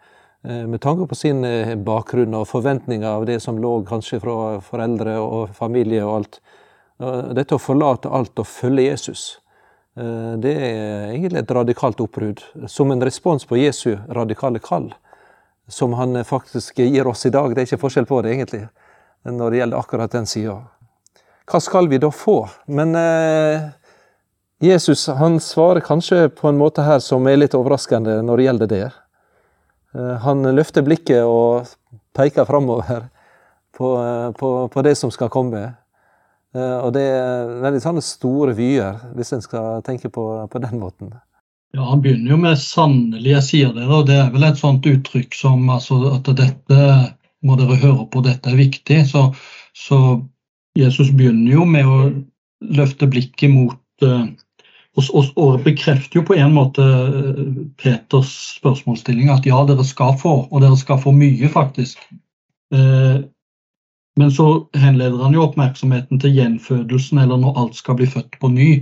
Eh, 0.44 0.66
med 0.66 0.80
tanke 0.80 1.06
på 1.06 1.14
sin 1.14 1.44
eh, 1.44 1.74
bakgrunn 1.74 2.36
og 2.38 2.46
forventninger 2.48 3.08
av 3.08 3.26
det 3.26 3.40
som 3.42 3.58
lå 3.58 3.80
kanskje 3.88 4.20
fra 4.22 4.36
foreldre 4.62 5.16
og 5.18 5.54
familie 5.56 6.04
og 6.06 6.14
alt. 6.20 6.40
Dette 6.98 7.54
å 7.54 7.62
forlate 7.62 8.10
alt 8.10 8.40
og 8.42 8.46
følge 8.50 8.88
Jesus, 8.88 9.20
det 9.94 10.50
er 10.50 11.12
egentlig 11.12 11.38
et 11.44 11.52
radikalt 11.54 12.00
oppbrudd. 12.02 12.40
Som 12.66 12.90
en 12.90 13.04
respons 13.06 13.46
på 13.46 13.54
Jesu 13.54 13.92
radikale 14.10 14.58
kall, 14.58 14.88
som 15.70 15.94
han 15.94 16.18
faktisk 16.26 16.82
gir 16.82 17.06
oss 17.06 17.22
i 17.26 17.30
dag. 17.30 17.54
Det 17.54 17.62
er 17.62 17.68
ikke 17.68 17.78
forskjell 17.84 18.08
på 18.10 18.18
det, 18.26 18.32
egentlig, 18.34 18.64
når 19.30 19.54
det 19.54 19.60
gjelder 19.60 19.78
akkurat 19.78 20.16
den 20.18 20.26
sida. 20.26 20.56
Hva 21.46 21.62
skal 21.62 21.86
vi 21.86 22.02
da 22.02 22.10
få? 22.10 22.40
Men 22.66 22.98
Jesus 24.58 25.06
han 25.06 25.38
svarer 25.38 25.86
kanskje 25.86 26.24
på 26.34 26.50
en 26.50 26.58
måte 26.58 26.82
her 26.82 26.98
som 26.98 27.30
er 27.30 27.38
litt 27.38 27.54
overraskende 27.54 28.24
når 28.26 28.42
det 28.42 28.50
gjelder 28.50 28.74
det. 28.74 28.88
Eh, 29.96 30.16
han 30.24 30.44
løfter 30.54 30.84
blikket 30.84 31.24
og 31.24 31.68
peker 32.16 32.48
framover 32.48 33.08
på, 33.76 33.92
eh, 34.02 34.30
på, 34.38 34.50
på, 34.72 34.84
det 34.86 34.96
som 35.00 35.12
skal 35.14 35.32
komme. 35.32 35.62
Eh, 36.56 36.76
og 36.82 36.92
det 36.96 37.06
er 37.12 37.54
veldig 37.64 37.82
sånne 37.84 38.04
store 38.04 38.56
vyer, 38.58 39.00
hvis 39.16 39.34
en 39.36 39.44
skal 39.44 39.82
tenke 39.86 40.12
på, 40.12 40.26
på 40.50 40.62
den 40.64 40.80
måten. 40.80 41.12
Ja, 41.76 41.84
Han 41.84 42.00
begynner 42.00 42.32
jo 42.32 42.40
med 42.40 42.56
'sannelig, 42.56 43.30
jeg 43.34 43.44
sier 43.44 43.72
dere', 43.76 43.92
og 44.00 44.06
det 44.08 44.16
er 44.16 44.30
vel 44.32 44.46
et 44.48 44.60
sånt 44.60 44.86
uttrykk 44.88 45.36
som 45.36 45.68
altså, 45.68 46.00
at 46.16 46.30
dette 46.36 46.86
må 47.44 47.58
dere 47.60 47.76
høre 47.76 48.06
på, 48.08 48.24
dette 48.24 48.50
er 48.50 48.56
viktig. 48.56 49.02
Så, 49.10 49.28
så 49.76 49.98
Jesus 50.78 51.12
begynner 51.12 51.52
jo 51.52 51.66
med 51.68 51.86
å 51.86 51.98
løfte 52.74 53.06
blikket 53.06 53.52
mot 53.52 54.06
og, 54.06 54.32
og, 54.98 55.32
og, 55.36 55.58
bekrefter 55.64 56.18
jo 56.20 56.24
på 56.26 56.36
en 56.38 56.54
måte 56.56 56.84
eh, 56.84 57.42
Peters 57.78 58.32
spørsmålsstilling 58.58 59.30
at 59.30 59.46
ja, 59.46 59.60
dere 59.68 59.86
skal 59.86 60.16
få, 60.18 60.34
og 60.50 60.62
dere 60.64 60.78
skal 60.80 60.98
få 61.02 61.12
mye, 61.14 61.50
faktisk. 61.52 62.02
Eh, 62.74 63.20
men 64.18 64.32
så 64.34 64.48
henleder 64.74 65.22
han 65.22 65.36
jo 65.36 65.44
oppmerksomheten 65.44 66.18
til 66.18 66.34
gjenfødelsen, 66.34 67.20
eller 67.22 67.38
når 67.38 67.60
alt 67.62 67.78
skal 67.78 68.00
bli 68.00 68.08
født 68.10 68.40
på 68.40 68.50
ny. 68.50 68.72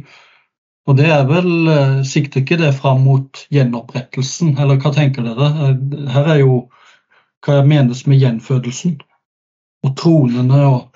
Og 0.87 0.96
det 0.96 1.11
er 1.12 1.26
vel, 1.28 1.68
eh, 1.68 2.02
Sikter 2.08 2.40
ikke 2.40 2.56
det 2.56 2.75
fram 2.75 3.02
mot 3.04 3.42
gjenopprettelsen, 3.52 4.54
eller 4.58 4.80
hva 4.80 4.94
tenker 4.94 5.26
dere? 5.26 5.50
Eh, 5.66 6.08
her 6.14 6.30
er 6.37 6.40
jo 6.40 6.61
hva 7.44 7.61
menes 7.66 8.06
med 8.06 8.23
gjenfødelsen. 8.23 8.96
Og 9.85 9.96
tronene 10.00 10.62
og 10.66 10.96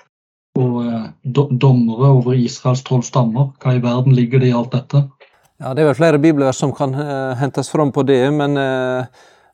og 0.59 0.85
eh, 0.85 1.03
dommere 1.61 2.11
over 2.11 2.35
Israels 2.35 2.83
tolv 2.83 3.05
stammer. 3.07 3.51
Hva 3.61 3.75
i 3.75 3.83
verden 3.83 4.15
ligger 4.15 4.41
det 4.41 4.51
i 4.51 4.55
alt 4.55 4.73
dette? 4.75 5.05
Ja, 5.61 5.73
Det 5.73 5.83
er 5.83 5.91
vel 5.91 5.99
flere 5.99 6.19
bibelvers 6.19 6.57
som 6.57 6.73
kan 6.73 6.95
uh, 6.95 7.37
hentes 7.37 7.69
fram 7.69 7.91
på 7.93 8.03
det, 8.03 8.33
men 8.33 8.57
uh, 8.57 9.05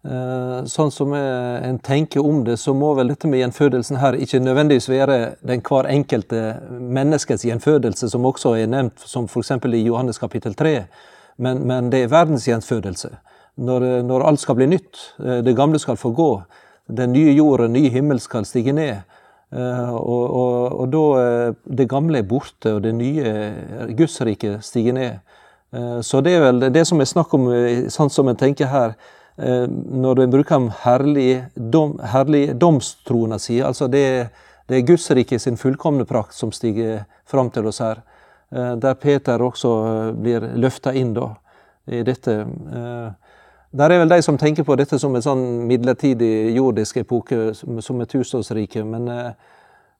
uh, 0.07 0.61
sånn 0.63 0.91
som 0.91 1.11
en 1.13 1.79
tenker 1.83 2.23
om 2.23 2.45
det, 2.47 2.55
så 2.61 2.73
må 2.73 2.93
vel 2.95 3.11
dette 3.11 3.27
med 3.27 3.41
gjenfødelsen 3.43 3.99
her 3.99 4.15
ikke 4.15 4.39
nødvendigvis 4.39 4.87
være 4.89 5.17
den 5.43 5.61
hver 5.67 5.89
enkelte 5.91 6.41
menneskets 6.71 7.43
gjenfødelse, 7.43 8.09
som 8.09 8.25
også 8.25 8.55
er 8.55 8.71
nevnt, 8.71 9.03
som 9.03 9.27
f.eks. 9.27 9.51
i 9.67 9.83
Johannes 9.83 10.17
kapittel 10.23 10.55
3, 10.55 10.77
men, 11.43 11.65
men 11.67 11.91
det 11.91 12.05
er 12.05 12.13
verdens 12.15 12.47
gjenfødelse. 12.47 13.11
Når, 13.57 13.83
når 14.07 14.23
alt 14.29 14.39
skal 14.39 14.55
bli 14.55 14.67
nytt, 14.69 14.99
det 15.17 15.55
gamle 15.57 15.79
skal 15.81 15.97
få 15.97 16.13
gå, 16.15 16.31
den 16.87 17.11
nye 17.11 17.33
jorden, 17.35 17.73
ny 17.73 17.89
himmel 17.91 18.21
skal 18.21 18.45
stige 18.45 18.71
ned. 18.71 19.01
Eh, 19.51 19.95
og, 19.95 20.35
og, 20.35 20.79
og, 20.81 20.89
da 20.91 21.01
eh, 21.21 21.53
det 21.79 21.87
gamle 21.89 22.19
er 22.19 22.25
borte, 22.27 22.73
og 22.75 22.81
det 22.83 22.93
nye 22.97 23.23
eh, 23.23 23.87
Gudsriket 23.95 24.63
stiger 24.65 24.93
ned. 24.97 25.13
Så 26.01 26.21
det 26.23 26.31
er 26.31 26.41
vel 26.45 26.59
det 26.71 26.87
som 26.87 27.01
er 27.03 27.07
snakk 27.09 27.33
om, 27.35 27.49
sånn 27.91 28.09
som 28.09 28.27
en 28.31 28.37
tenker 28.39 28.67
her, 28.71 28.93
når 29.35 30.19
en 30.23 30.31
bruker 30.31 30.69
herligdomstroen 30.79 33.35
herlig, 33.35 33.43
si. 33.43 33.59
Altså 33.59 33.91
det, 33.91 34.31
det 34.71 34.75
er 34.77 34.87
Gudsriket 34.87 35.43
sin 35.43 35.59
fullkomne 35.59 36.07
prakt 36.07 36.31
som 36.33 36.55
stiger 36.55 37.03
fram 37.27 37.51
til 37.51 37.67
oss 37.67 37.83
her. 37.83 37.99
Der 38.47 38.95
Peter 38.95 39.43
også 39.43 40.15
blir 40.15 40.39
løfta 40.55 40.95
inn 40.95 41.11
da, 41.19 41.35
i 41.91 41.99
dette. 42.07 42.47
Der 43.71 43.91
er 43.91 43.99
vel 43.99 44.09
de 44.09 44.21
som 44.23 44.37
tenker 44.39 44.63
på 44.63 44.75
dette 44.79 44.95
som 44.99 45.15
en 45.15 45.23
sånn 45.23 45.43
midlertidig 45.67 46.53
jordisk 46.55 47.01
epoke, 47.01 47.51
som 47.53 48.01
et 48.01 48.13
tusenårsrike. 48.13 48.83
Men 48.87 49.09
eh, 49.11 49.31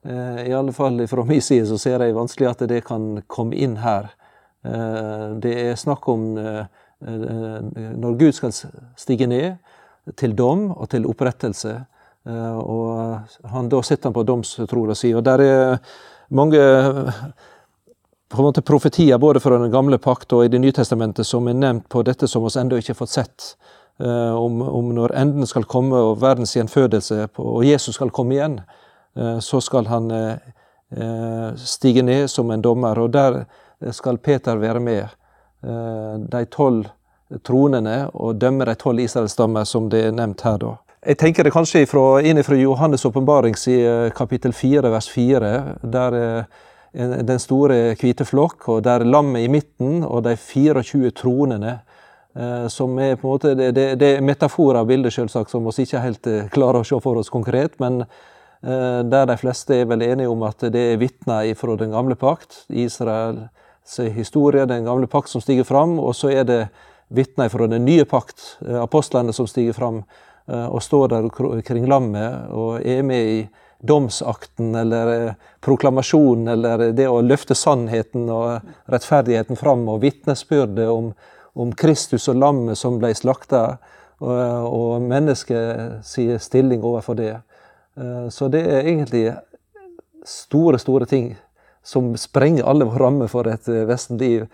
eh, 0.08 0.40
i 0.48 0.54
alle 0.56 0.72
fall 0.76 1.04
fra 1.12 1.26
min 1.28 1.44
side 1.44 1.68
så 1.68 1.80
ser 1.82 2.06
jeg 2.06 2.16
vanskelig 2.16 2.48
at 2.54 2.64
det 2.72 2.86
kan 2.88 3.18
komme 3.28 3.58
inn 3.60 3.76
her. 3.84 4.14
Eh, 4.64 5.36
det 5.44 5.54
er 5.66 5.76
snakk 5.80 6.08
om 6.14 6.30
eh, 6.40 6.64
eh, 7.04 7.92
når 8.00 8.18
Gud 8.24 8.40
skal 8.40 8.56
stige 8.96 9.28
ned 9.28 9.60
til 10.16 10.36
dom 10.38 10.70
og 10.72 10.88
til 10.96 11.10
opprettelse. 11.12 11.76
Eh, 12.24 12.58
og 12.64 13.52
han, 13.52 13.68
da 13.68 13.84
sitter 13.84 14.08
han 14.08 14.16
på 14.16 14.28
domstrola 14.32 14.96
si. 14.96 15.12
Og 15.12 15.28
der 15.28 15.44
er 15.44 15.78
mange 16.32 16.64
på 18.30 18.38
en 18.38 18.44
måte 18.44 18.62
profetier 18.62 19.18
både 19.18 19.40
fra 19.40 19.58
den 19.58 19.72
gamle 19.72 19.98
pakt 19.98 20.34
og 20.34 20.46
i 20.46 20.52
Det 20.52 20.60
nye 20.60 20.76
testamentet 20.76 21.28
som 21.28 21.48
er 21.48 21.56
nevnt 21.56 21.88
på 21.90 22.04
dette 22.04 22.28
som 22.28 22.44
vi 22.44 22.52
ennå 22.60 22.80
ikke 22.80 22.92
har 22.92 23.00
fått 23.00 23.16
sett. 23.16 23.46
Uh, 24.04 24.36
om, 24.36 24.62
om, 24.62 24.92
når 24.94 25.16
enden 25.18 25.48
skal 25.50 25.66
komme 25.66 25.98
og 25.98 26.20
verdens 26.22 26.54
gjenfødelse 26.54 27.30
og 27.42 27.64
Jesus 27.66 27.96
skal 27.96 28.12
komme 28.14 28.36
igjen, 28.36 28.60
uh, 29.18 29.40
så 29.40 29.62
skal 29.64 29.88
han 29.90 30.12
uh, 30.12 31.56
stige 31.58 32.04
ned 32.04 32.28
som 32.30 32.52
en 32.52 32.62
dommer. 32.62 33.00
Og 33.00 33.14
der 33.14 33.46
skal 33.92 34.18
Peter 34.18 34.58
være 34.58 34.80
med. 34.80 35.08
De 36.32 36.40
tolv 36.54 36.86
tronene 37.44 38.08
og 38.14 38.38
dømme 38.40 38.66
de 38.66 38.76
tolv 38.78 39.02
Israelstammer, 39.02 39.66
som 39.66 39.90
det 39.90 40.04
er 40.06 40.14
nevnt 40.16 40.42
her. 40.42 40.58
da. 40.58 40.76
Jeg 41.06 41.18
tenker 41.18 41.44
det 41.44 41.52
kanskje 41.54 41.82
ifra, 41.84 42.22
inn 42.22 42.42
fra 42.44 42.56
Johannes' 42.56 43.06
åpenbaring 43.06 43.56
kapittel 44.16 44.54
4, 44.54 44.92
vers 44.92 45.10
4, 45.10 45.52
der 45.82 46.46
den 46.98 47.40
store 47.40 47.94
hvite 48.00 48.26
flokk, 48.26 48.68
og 48.74 48.84
der 48.88 49.06
lammet 49.06 49.46
i 49.46 49.52
midten, 49.52 50.02
og 50.04 50.24
de 50.26 50.36
24 50.40 51.12
tronene. 51.18 51.80
Eh, 52.38 52.68
som 52.68 53.00
er 53.00 53.16
på 53.16 53.28
en 53.28 53.32
måte, 53.32 53.56
Det, 53.56 53.72
det, 53.72 53.96
det 53.96 54.18
er 54.18 54.22
metaforer 54.22 54.80
av 54.80 54.88
bildet, 54.88 55.14
selvsagt, 55.14 55.50
som 55.50 55.66
vi 55.66 55.84
ikke 55.84 56.04
helt 56.04 56.28
eh, 56.28 56.50
klarer 56.54 56.84
å 56.84 56.86
se 56.86 57.00
for 57.02 57.18
oss 57.18 57.34
konkret. 57.34 57.80
Men 57.82 58.04
eh, 58.04 59.02
der 59.10 59.26
de 59.26 59.38
fleste 59.42 59.74
er 59.74 59.88
vel 59.90 60.06
enige 60.06 60.30
om 60.30 60.44
at 60.46 60.68
det 60.74 60.84
er 60.94 61.02
vitner 61.02 61.50
fra 61.58 61.76
den 61.76 61.96
gamle 61.96 62.16
pakt. 62.16 62.66
Israels 62.70 63.98
historie, 64.14 64.68
den 64.70 64.86
gamle 64.86 65.08
pakt 65.08 65.30
som 65.34 65.42
stiger 65.42 65.66
fram. 65.66 65.98
Og 66.00 66.14
så 66.16 66.30
er 66.30 66.46
det 66.46 66.62
vitner 67.10 67.50
fra 67.50 67.68
den 67.68 67.86
nye 67.86 68.06
pakt, 68.06 68.58
apostlene 68.84 69.34
som 69.34 69.48
stiger 69.48 69.74
fram 69.74 70.02
og 70.48 70.80
står 70.84 71.10
der 71.12 71.26
kring 71.64 71.86
lammet 71.88 72.52
og 72.56 72.84
er 72.88 73.02
med 73.04 73.30
i 73.32 73.40
domsakten 73.80 74.76
eller 74.76 75.14
eh, 75.14 75.34
proklamasjonen 75.62 76.48
eller 76.54 76.92
det 76.98 77.08
å 77.10 77.22
løfte 77.22 77.56
sannheten 77.56 78.30
og 78.34 78.70
rettferdigheten 78.92 79.60
fram 79.60 79.86
og 79.90 80.02
vitnesbyrdet 80.06 80.88
om, 80.90 81.12
om, 81.54 81.74
Kristus 81.78 82.28
og 82.32 82.40
lammet 82.42 82.80
som 82.80 82.98
ble 83.02 83.14
slakta, 83.16 83.78
og, 84.18 84.34
og 84.66 85.06
menneskets 85.06 86.16
stilling 86.42 86.82
overfor 86.82 87.20
det. 87.20 87.36
Eh, 87.98 88.30
så 88.34 88.50
det 88.54 88.64
er 88.66 88.88
egentlig 88.88 89.28
store, 90.26 90.80
store 90.80 91.06
ting 91.06 91.36
som 91.88 92.18
sprenger 92.18 92.68
alle 92.68 92.86
rammer 92.86 93.30
for 93.32 93.48
et 93.48 93.70
eh, 93.72 93.86
vestlig 93.88 94.20
liv. 94.20 94.48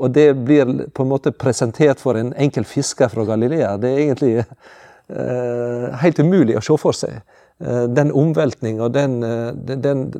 Og 0.00 0.12
det 0.14 0.32
blir 0.34 0.70
på 0.94 1.04
en 1.04 1.10
måte 1.10 1.32
presentert 1.32 2.00
for 2.00 2.18
en 2.18 2.32
enkel 2.38 2.64
fisker 2.64 3.10
fra 3.12 3.26
Galilea. 3.28 3.76
Det 3.80 3.90
er 3.90 4.02
egentlig 4.04 4.34
eh, 4.40 5.86
helt 6.02 6.18
umulig 6.22 6.56
å 6.58 6.64
se 6.64 6.78
for 6.80 6.96
seg. 6.96 7.20
Eh, 7.60 7.82
den 7.82 8.12
omveltninga, 8.12 8.84
og 8.84 8.92
den, 8.92 9.22
eh, 9.22 9.52
den 9.76 10.12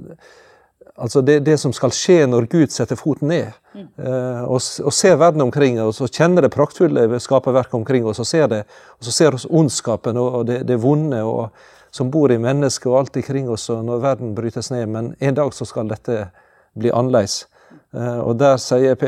Altså 1.01 1.21
det, 1.21 1.39
det, 1.41 1.57
som 1.59 1.73
skal 1.73 1.95
skje 1.97 2.27
når 2.27 2.45
Gud 2.53 2.73
setter 2.75 2.99
foten 2.99 3.31
ned, 3.31 3.55
mm. 3.73 3.85
uh, 4.05 4.43
og, 4.43 4.59
og, 4.85 4.93
ser 4.93 5.15
verden 5.17 5.41
omkring 5.41 5.79
oss 5.81 6.03
og 6.05 6.11
kjenner 6.13 6.45
det 6.45 6.51
praktfulle 6.53 7.21
skaperverket 7.25 7.79
omkring 7.79 8.05
oss, 8.05 8.21
og 8.21 8.27
ser 8.29 8.51
det, 8.53 8.59
og 8.99 9.09
så 9.09 9.15
ser 9.15 9.39
oss 9.39 9.47
ondskapen 9.49 10.21
og, 10.21 10.43
det, 10.51 10.59
det, 10.69 10.77
vonde 10.83 11.23
og, 11.25 11.57
som 11.91 12.11
bor 12.13 12.29
i 12.29 12.37
mennesket 12.37 12.91
og 12.91 12.99
alt 12.99 13.17
omkring 13.17 13.49
oss 13.49 13.65
og 13.73 13.81
når 13.87 14.03
verden 14.05 14.35
brytes 14.37 14.69
ned. 14.75 14.93
Men 14.93 15.15
en 15.21 15.41
dag 15.41 15.57
så 15.57 15.65
skal 15.65 15.89
dette 15.89 16.27
bli 16.77 16.93
annerledes. 16.93 17.47
Og 17.97 18.37
der 18.37 18.61
sier 18.61 19.01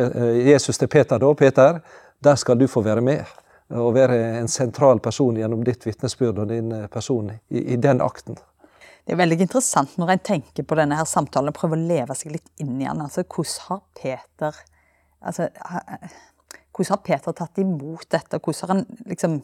Jesus 0.48 0.80
til 0.80 0.88
Peter 0.88 1.20
da, 1.20 1.34
Peter, 1.36 1.82
der 2.24 2.40
skal 2.40 2.56
du 2.56 2.70
få 2.72 2.80
være 2.80 3.04
med 3.04 3.41
å 3.70 3.90
være 3.94 4.18
en 4.40 4.48
sentral 4.50 5.00
person 5.00 5.36
gjennom 5.38 5.62
ditt 5.64 5.86
vitnesbyrd 5.86 6.42
og 6.42 6.50
din 6.50 6.72
eh, 6.76 6.88
person 6.92 7.30
i, 7.32 7.62
i, 7.62 7.76
den 7.76 8.02
akten. 8.04 8.38
det 9.06 9.14
er 9.14 9.20
veldig 9.22 9.40
interessant 9.40 9.96
når 9.98 10.14
en 10.14 10.26
tenker 10.32 10.66
på 10.66 10.78
denne 10.78 10.98
her 10.98 11.08
samtalen 11.08 11.52
og 11.52 11.58
prøver 11.58 11.78
å 11.78 11.88
leve 11.88 12.16
seg 12.18 12.36
litt 12.36 12.50
inn 12.62 12.76
i 12.80 12.86
den. 12.86 13.02
Altså, 13.04 13.24
hvordan 13.24 13.66
har 13.68 13.82
Peter 13.98 14.60
altså, 15.20 15.48
hvordan 16.72 16.96
har 16.96 17.02
Peter 17.04 17.32
tatt 17.36 17.58
imot 17.60 18.08
dette? 18.10 18.38
Hvordan 18.38 18.68
har 18.68 18.74
han 18.74 18.86
liksom 19.06 19.42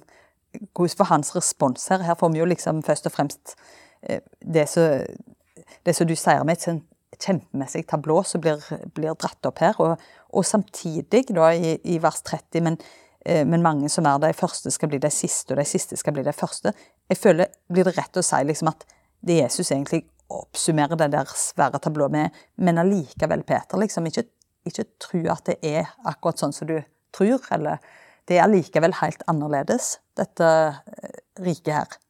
hvordan 0.74 0.98
var 0.98 1.10
hans 1.12 1.34
respons 1.36 1.88
her? 1.92 2.02
Her 2.02 2.16
får 2.18 2.32
vi 2.32 2.40
jo 2.40 2.46
liksom 2.48 2.82
først 2.82 3.06
og 3.06 3.12
fremst 3.12 3.56
eh, 4.02 4.22
det 4.40 4.68
som, 4.68 6.06
du 6.08 6.16
sier 6.16 6.44
med 6.44 6.56
et 6.56 6.64
sånn 6.64 6.80
kjempemessig 7.18 7.84
tablå 7.88 8.22
som 8.26 8.40
blir, 8.40 8.62
blir, 8.94 9.16
dratt 9.18 9.48
opp 9.48 9.60
her. 9.64 9.76
Og, 9.82 10.08
og 10.32 10.46
samtidig, 10.46 11.26
da, 11.34 11.50
i, 11.52 11.76
i 11.84 11.98
vers 12.02 12.22
30, 12.24 12.64
men, 12.64 12.78
men, 13.26 13.62
mange 13.62 13.88
som 13.92 14.06
er 14.06 14.20
de 14.22 14.30
første, 14.36 14.70
skal 14.70 14.88
bli 14.92 15.00
de 15.02 15.10
siste, 15.12 15.52
og 15.52 15.58
de 15.60 15.66
siste 15.68 15.96
skal 15.98 16.14
bli 16.16 16.22
de 16.26 16.32
første. 16.32 16.72
Jeg 17.10 17.18
føler, 17.18 17.50
Blir 17.68 17.88
det 17.88 17.96
rett 17.98 18.16
å 18.16 18.24
si 18.24 18.38
liksom 18.46 18.70
at 18.70 18.86
det 19.26 19.40
Jesus 19.40 19.72
egentlig 19.72 20.04
oppsummerer 20.28 20.96
det 21.00 21.10
der 21.12 21.30
svære 21.36 21.80
tablået 21.82 22.12
med, 22.12 22.42
men 22.56 22.78
allikevel, 22.78 23.42
Peter, 23.48 23.80
liksom 23.80 24.06
ikke, 24.06 24.26
ikke 24.68 24.84
tro 25.00 25.22
at 25.32 25.48
det 25.48 25.58
er 25.64 25.88
akkurat 26.08 26.40
sånn 26.40 26.54
som 26.54 26.68
du 26.68 26.76
tror, 27.16 27.40
eller 27.54 27.80
det 28.28 28.36
er 28.36 28.44
allikevel 28.44 28.98
helt 29.00 29.24
annerledes, 29.30 29.96
dette 30.18 30.48
eh, 30.48 31.20
riket 31.40 31.72
her. 31.74 32.00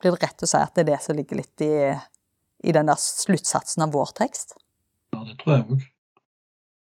Blir 0.00 0.16
det 0.16 0.24
rett 0.24 0.44
å 0.44 0.48
si 0.48 0.60
at 0.60 0.72
det 0.76 0.86
er 0.86 0.92
det 0.94 1.02
som 1.04 1.18
ligger 1.18 1.40
litt 1.40 1.64
i, 1.64 1.74
i 2.64 2.72
den 2.72 2.88
der 2.88 3.00
sluttsatsen 3.00 3.84
av 3.84 3.92
vår 3.96 4.16
tekst? 4.16 4.56
Ja, 5.12 5.20
det 5.24 5.36
tror 5.42 5.54
jeg 5.54 5.66
òg. 5.66 5.84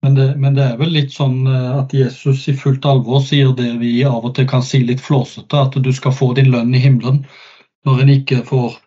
Men, 0.05 0.19
men 0.41 0.57
det, 0.57 0.65
er 0.65 0.79
vel 0.81 0.93
litt 0.93 1.15
sånn 1.15 1.47
eh, 1.49 1.69
at 1.79 1.95
Jesus 1.97 2.45
i 2.53 2.57
fullt 2.61 2.85
alvor 2.85 3.23
sier 3.25 3.55
det 3.57 3.71
vi 3.81 3.97
av 4.05 4.27
og 4.29 4.35
til 4.37 4.49
kan 4.51 4.65
si 4.65 4.83
litt 4.85 5.01
flåsete, 5.01 5.61
at 5.67 5.79
du 5.81 5.93
skal 5.97 6.13
få 6.13 6.35
din 6.37 6.53
lønn 6.53 6.75
i 6.77 6.83
himmelen. 6.83 7.23
Når 7.89 8.03
en 8.03 8.13
ikke 8.19 8.43
får 8.49 8.79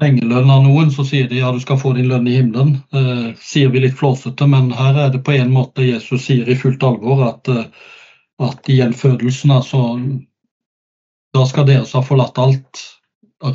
pengelønn 0.00 0.50
av 0.50 0.64
noen, 0.64 0.90
så 0.90 1.04
sier 1.06 1.28
de 1.28 1.42
ja, 1.42 1.52
du 1.52 1.60
skal 1.60 1.78
få 1.80 1.92
din 1.96 2.08
lønn 2.08 2.28
i 2.30 2.38
himmelen. 2.38 2.78
Eh, 2.96 3.26
sier 3.44 3.72
vi 3.74 3.84
litt 3.84 3.98
flåsete, 4.00 4.48
men 4.48 4.72
her 4.76 4.96
er 5.06 5.12
det 5.12 5.22
på 5.26 5.36
en 5.36 5.52
måte 5.52 5.84
Jesus 5.84 6.24
sier 6.24 6.48
i 6.48 6.58
fullt 6.58 6.82
alvor 6.88 7.26
at 7.28 7.52
eh, 7.52 7.66
at 8.42 8.68
i 8.68 8.78
gjenfødelsen, 8.80 9.50
altså 9.50 9.80
Da 11.32 11.46
skal 11.48 11.64
dere 11.64 11.86
har 11.88 12.04
forlatt 12.04 12.38
alt 12.38 12.80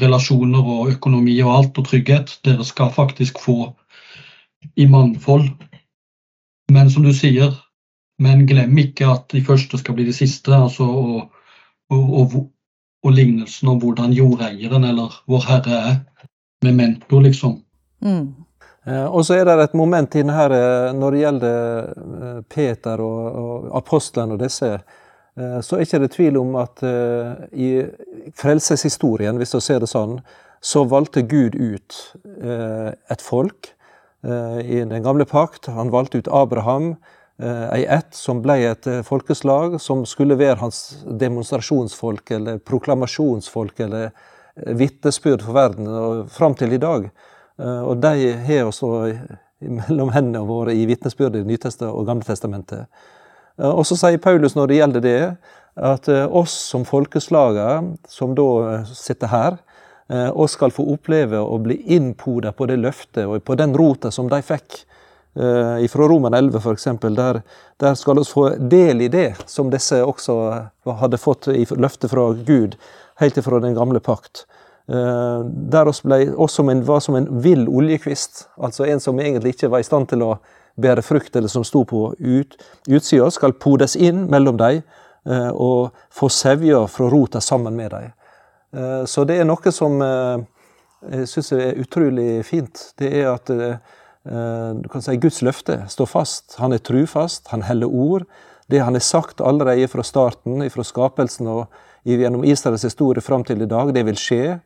relasjoner 0.01 0.65
og 0.65 0.89
økonomi 0.95 1.35
og 1.43 1.51
alt, 1.53 1.77
og 1.77 1.85
trygghet, 1.85 2.39
dere 2.43 2.65
skal 2.65 2.89
faktisk 2.93 3.37
få 3.39 3.73
i 4.75 4.87
mangfold. 4.89 5.51
Men 6.71 6.91
som 6.91 7.03
du 7.03 7.13
sier, 7.15 7.53
men 8.19 8.45
glem 8.49 8.77
ikke 8.81 9.07
at 9.11 9.29
de 9.31 9.43
første 9.45 9.79
skal 9.79 9.95
bli 9.95 10.07
de 10.07 10.15
siste. 10.15 10.51
altså 10.55 10.83
og, 10.83 11.21
og, 11.93 12.09
og, 12.21 12.35
og 13.03 13.13
lignelsen 13.13 13.69
om 13.71 13.79
hvordan 13.79 14.13
jordeieren 14.13 14.83
eller 14.83 15.21
Vår 15.27 15.47
Herre 15.47 15.79
er. 15.91 15.95
Memento, 16.65 17.19
liksom. 17.19 17.59
Mm. 18.01 18.33
Eh, 18.87 19.05
og 19.05 19.25
så 19.25 19.35
er 19.37 19.45
det 19.45 19.57
et 19.61 19.75
moment 19.77 20.15
inn 20.15 20.31
her 20.31 20.53
eh, 20.55 20.93
når 20.95 21.13
det 21.13 21.21
gjelder 21.21 21.57
eh, 21.87 22.39
Peter 22.47 23.03
og, 23.03 23.25
og 23.41 23.67
apostlene 23.81 24.37
og 24.37 24.45
disse. 24.45 24.77
Så 25.37 25.75
er 25.77 25.83
det 25.83 26.07
ikke 26.07 26.07
tvil 26.15 26.37
om 26.39 26.55
at 26.57 26.81
i 27.53 27.67
frelseshistorien, 28.33 29.37
hvis 29.37 29.51
du 29.53 29.59
ser 29.61 29.83
det 29.83 29.89
sånn, 29.91 30.15
så 30.65 30.81
valgte 30.89 31.21
Gud 31.29 31.53
ut 31.53 31.97
et 32.41 33.21
folk 33.21 33.69
i 34.23 34.79
den 34.81 35.03
gamle 35.05 35.25
pakt. 35.29 35.69
Han 35.71 35.91
valgte 35.93 36.17
ut 36.17 36.27
Abraham, 36.33 36.95
ei 37.37 37.83
ett 37.85 38.15
som 38.17 38.39
ble 38.41 38.55
et 38.65 38.87
folkeslag 39.05 39.75
som 39.81 40.01
skulle 40.09 40.39
være 40.39 40.57
hans 40.63 40.79
demonstrasjonsfolk 41.05 42.31
eller 42.33 42.57
proklamasjonsfolk 42.65 43.83
eller 43.85 44.09
vitnesbyrd 44.65 45.43
for 45.45 45.53
verden, 45.53 45.87
og 45.87 46.31
fram 46.33 46.55
til 46.57 46.73
i 46.73 46.81
dag. 46.81 47.09
Eh, 47.61 47.81
og 47.81 48.01
de 48.01 48.31
har 48.47 48.69
også 48.69 48.89
mellom 49.89 50.11
hendene 50.13 50.45
våre 50.47 50.75
i 50.77 50.85
vitnesbyrdet 50.89 51.43
i 51.43 51.47
Nytestet 51.47 51.87
og 51.89 52.05
Gamle 52.09 52.27
testamentet. 52.27 52.87
Eh, 53.57 53.69
og 53.69 53.85
så 53.89 53.97
sier 53.99 54.21
Paulus 54.21 54.57
når 54.57 54.69
det 54.69 54.81
gjelder 54.81 55.05
det, 55.05 55.21
at 55.77 56.09
eh, 56.09 56.25
oss 56.25 56.55
som 56.71 56.85
folkeslaget, 56.87 57.95
som 58.09 58.35
da 58.37 58.83
sitter 58.89 59.33
her, 59.33 59.59
oss 60.07 60.53
skal 60.55 60.71
få 60.71 60.85
oppleve 60.93 61.39
å 61.43 61.57
bli 61.59 61.75
innpoda 61.97 62.53
på 62.55 62.65
det 62.69 62.77
løftet 62.79 63.25
og 63.27 63.41
på 63.43 63.57
den 63.59 63.73
rota 63.75 64.07
som 64.11 64.29
de 64.31 64.39
fikk. 64.45 64.77
Fra 65.35 66.07
Roman 66.07 66.33
11 66.33 66.61
f.eks. 66.61 66.87
Der, 67.17 67.41
der 67.83 67.97
skal 67.99 68.15
vi 68.15 68.23
få 68.25 68.45
del 68.71 69.03
i 69.03 69.09
det 69.11 69.33
som 69.51 69.67
disse 69.73 69.99
også 69.99 70.37
hadde 71.01 71.19
fått 71.19 71.49
i 71.51 71.65
løftet 71.75 72.13
fra 72.13 72.29
Gud 72.47 72.79
helt 73.19 73.37
ifra 73.37 73.59
den 73.59 73.75
gamle 73.75 73.99
pakt. 73.99 74.45
Eh, 74.87 75.39
der 75.45 75.87
oss, 75.87 76.01
ble, 76.03 76.31
oss 76.35 76.53
som 76.53 76.69
en, 76.69 76.83
var 76.85 76.99
som 77.03 77.15
en 77.15 77.27
vill 77.41 77.67
oljekvist, 77.67 78.47
altså 78.55 78.85
en 78.85 79.01
som 79.03 79.19
egentlig 79.19 79.55
ikke 79.55 79.71
var 79.73 79.83
i 79.83 79.87
stand 79.87 80.07
til 80.13 80.23
å 80.23 80.37
bære 80.79 81.03
frukt, 81.03 81.35
eller 81.35 81.51
som 81.51 81.65
sto 81.67 81.83
på 81.89 82.13
ut, 82.17 82.55
utsida, 82.87 83.27
skal 83.33 83.57
podes 83.59 83.97
inn 83.99 84.27
mellom 84.31 84.59
dem 84.61 84.79
eh, 84.79 85.49
og 85.51 85.97
få 86.13 86.29
sevja 86.31 86.85
fra 86.91 87.09
rota 87.11 87.41
sammen 87.43 87.75
med 87.75 87.91
dem. 87.91 88.13
Eh, 88.75 89.03
så 89.05 89.23
det 89.27 89.39
er 89.39 89.47
noe 89.47 89.73
som 89.73 90.01
jeg 90.01 91.29
syns 91.29 91.51
er 91.53 91.79
utrolig 91.79 92.41
fint. 92.45 92.91
Det 92.97 93.11
er 93.19 93.29
at 93.35 93.51
du 94.27 94.87
kan 94.91 95.03
si 95.05 95.13
Guds 95.21 95.37
løfte 95.45 95.77
står 95.87 96.07
fast. 96.11 96.57
Han 96.59 96.73
er 96.75 96.81
trufast, 96.83 97.47
han 97.53 97.61
heller 97.63 97.87
ord. 97.87 98.25
Det 98.67 98.81
han 98.83 98.97
har 98.97 99.05
sagt 99.05 99.39
allerede 99.39 99.87
fra 99.87 100.03
starten, 100.03 100.65
fra 100.73 100.83
skapelsen 100.83 101.47
og 101.47 101.67
gjennom 102.03 102.43
Israels 102.43 102.83
historie 102.83 103.21
fram 103.23 103.45
til 103.47 103.61
i 103.61 103.69
dag. 103.69 103.93
Det 103.93 104.03
vil 104.09 104.19
skje. 104.19 104.59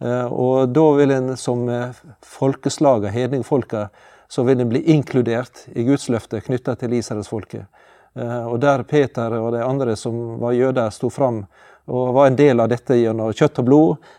Eh, 0.00 0.26
og 0.26 0.70
da 0.74 0.86
vil 0.98 1.14
en 1.14 1.36
som 1.36 1.64
folkeslag 1.66 2.14
folkeslaget, 2.38 3.12
hedningfolka, 3.12 3.88
så 4.28 4.44
vil 4.46 4.60
en 4.60 4.68
bli 4.68 4.84
inkludert 4.92 5.66
i 5.74 5.84
Guds 5.84 6.08
løfte 6.08 6.40
knytta 6.40 6.76
til 6.78 6.94
israelsfolket. 6.98 7.66
Eh, 8.14 8.44
og 8.46 8.60
der 8.60 8.82
Peter 8.82 9.34
og 9.40 9.52
de 9.52 9.64
andre 9.64 9.96
som 9.96 10.38
var 10.40 10.52
jøder, 10.52 10.90
sto 10.90 11.10
fram 11.10 11.46
og 11.88 12.12
var 12.14 12.28
en 12.28 12.36
del 12.36 12.60
av 12.60 12.68
dette 12.68 12.96
gjennom 12.98 13.32
kjøtt 13.32 13.62
og 13.62 13.66
blod, 13.68 14.10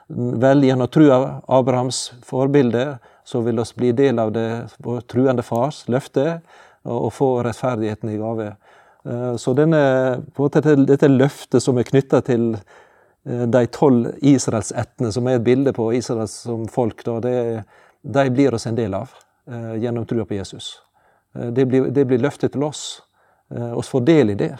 vel 0.41 0.65
gjennom 0.65 0.89
trua 0.89 1.19
Abrahams 1.47 2.09
forbilde, 2.25 2.97
så 3.23 3.43
vil 3.45 3.61
vi 3.61 3.65
bli 3.77 3.91
del 3.93 4.19
av 4.19 4.31
det 4.33 4.49
vår 4.81 5.03
truende 5.05 5.45
fars 5.45 5.83
løfte 5.87 6.39
og 6.89 7.11
få 7.13 7.43
rettferdigheten 7.45 8.09
i 8.09 8.17
gave. 8.17 8.53
Eh, 9.05 9.35
så 9.35 9.53
denne, 9.53 9.81
dette 10.89 11.09
løftet 11.11 11.63
som 11.63 11.77
er 11.77 11.87
knytta 11.87 12.21
til 12.25 12.51
eh, 12.55 13.45
de 13.45 13.63
tolv 13.73 14.13
israelsettene, 14.25 15.11
som 15.13 15.27
er 15.27 15.39
et 15.39 15.45
bilde 15.45 15.73
på 15.75 15.91
Israel 15.97 16.29
som 16.31 16.67
folk, 16.71 17.03
da, 17.05 17.19
det, 17.23 17.35
de 18.01 18.25
blir 18.33 18.55
oss 18.55 18.67
en 18.69 18.79
del 18.79 18.97
av 18.97 19.13
eh, 19.49 19.75
gjennom 19.83 20.07
trua 20.09 20.25
på 20.25 20.39
Jesus. 20.39 20.77
Det 21.33 21.67
blir, 21.69 21.91
det 21.93 22.07
blir 22.09 22.21
løftet 22.23 22.55
til 22.55 22.63
oss. 22.65 23.03
Vi 23.49 23.83
får 23.85 24.01
del 24.05 24.31
i 24.33 24.37
det, 24.37 24.55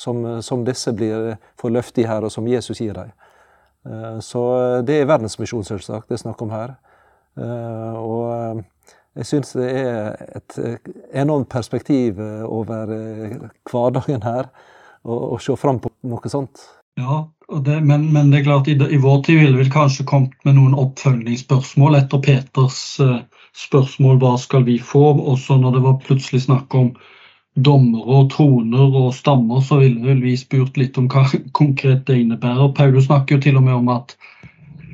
som, 0.00 0.24
som 0.42 0.64
disse 0.64 0.94
blir, 0.96 1.34
får 1.60 1.74
løfte 1.76 2.00
i 2.02 2.08
her, 2.08 2.24
og 2.24 2.32
som 2.32 2.48
Jesus 2.48 2.80
gir 2.80 2.96
dem. 2.96 3.12
Så 4.24 4.40
det 4.84 4.98
er 5.00 5.08
verdensmisjon, 5.08 5.64
selvsagt, 5.64 6.08
det 6.08 6.18
er 6.18 6.22
snakk 6.24 6.42
om 6.44 6.50
her. 6.52 6.74
Og 7.40 8.64
jeg 9.18 9.26
syns 9.26 9.56
det 9.58 9.70
er 9.74 10.12
et 10.38 10.58
eh, 10.62 10.92
enormt 11.22 11.50
perspektiv 11.50 12.20
eh, 12.22 12.44
over 12.46 12.92
eh, 12.94 13.40
hverdagen 13.66 14.22
her 14.22 14.50
å 15.02 15.38
se 15.40 15.54
fram 15.56 15.78
på 15.80 15.88
noe 16.12 16.30
sånt. 16.30 16.62
Ja, 17.00 17.22
det, 17.64 17.78
men, 17.88 18.10
men, 18.12 18.28
det 18.30 18.42
er 18.42 18.50
klart 18.50 18.68
i, 18.68 18.74
i 18.76 18.98
vår 19.00 19.22
tid 19.24 19.40
ville 19.40 19.62
vi 19.62 19.72
kanskje 19.72 20.04
kommet 20.06 20.36
med 20.44 20.58
noen 20.58 20.76
oppfølgingsspørsmål 20.78 21.96
etter 22.02 22.20
Peters 22.26 22.82
spørsmål 23.56 24.20
hva 24.20 24.34
skal 24.38 24.66
vi 24.68 24.76
få, 24.76 25.06
også 25.32 25.56
når 25.62 25.78
det 25.78 25.82
var 25.86 25.96
plutselig 26.04 26.44
snakk 26.44 26.76
om 26.76 26.92
dommere 27.56 28.20
og 28.20 28.28
troner 28.32 28.98
og 29.02 29.14
stammer, 29.14 29.60
så 29.60 29.80
ville 29.80 30.04
vel 30.04 30.22
vi 30.22 30.36
spurt 30.38 30.76
litt 30.78 30.98
om 31.00 31.08
hva 31.10 31.26
konkret 31.60 32.06
det 32.06 32.20
innebærer. 32.22 32.74
Paulus 32.76 33.08
snakker 33.10 33.36
jo 33.36 33.46
til 33.46 33.58
og 33.60 33.66
med 33.66 33.80
om 33.80 33.92
at 33.96 34.16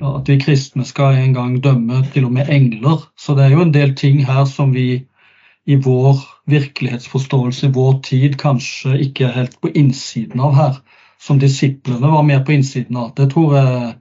at 0.04 0.28
vi 0.28 0.38
kristne 0.40 0.84
skal 0.84 1.16
en 1.16 1.32
gang 1.32 1.54
dømme 1.64 2.02
til 2.12 2.26
og 2.28 2.32
med 2.32 2.50
engler. 2.52 3.06
Så 3.16 3.34
det 3.34 3.46
er 3.46 3.54
jo 3.54 3.62
en 3.64 3.74
del 3.74 3.94
ting 3.96 4.24
her 4.26 4.44
som 4.44 4.74
vi 4.74 5.06
i 5.66 5.76
vår 5.82 6.20
virkelighetsforståelse 6.46 7.66
i 7.66 7.72
vår 7.74 8.00
tid 8.06 8.36
kanskje 8.38 8.98
ikke 9.06 9.26
er 9.26 9.38
helt 9.40 9.56
på 9.60 9.72
innsiden 9.74 10.40
av 10.40 10.54
her. 10.54 10.76
Som 11.18 11.40
disiplene 11.40 12.12
var 12.12 12.22
mer 12.22 12.44
på 12.44 12.52
innsiden 12.52 12.96
av. 12.96 13.14
Det 13.16 13.30
tror 13.32 13.56
jeg 13.56 13.94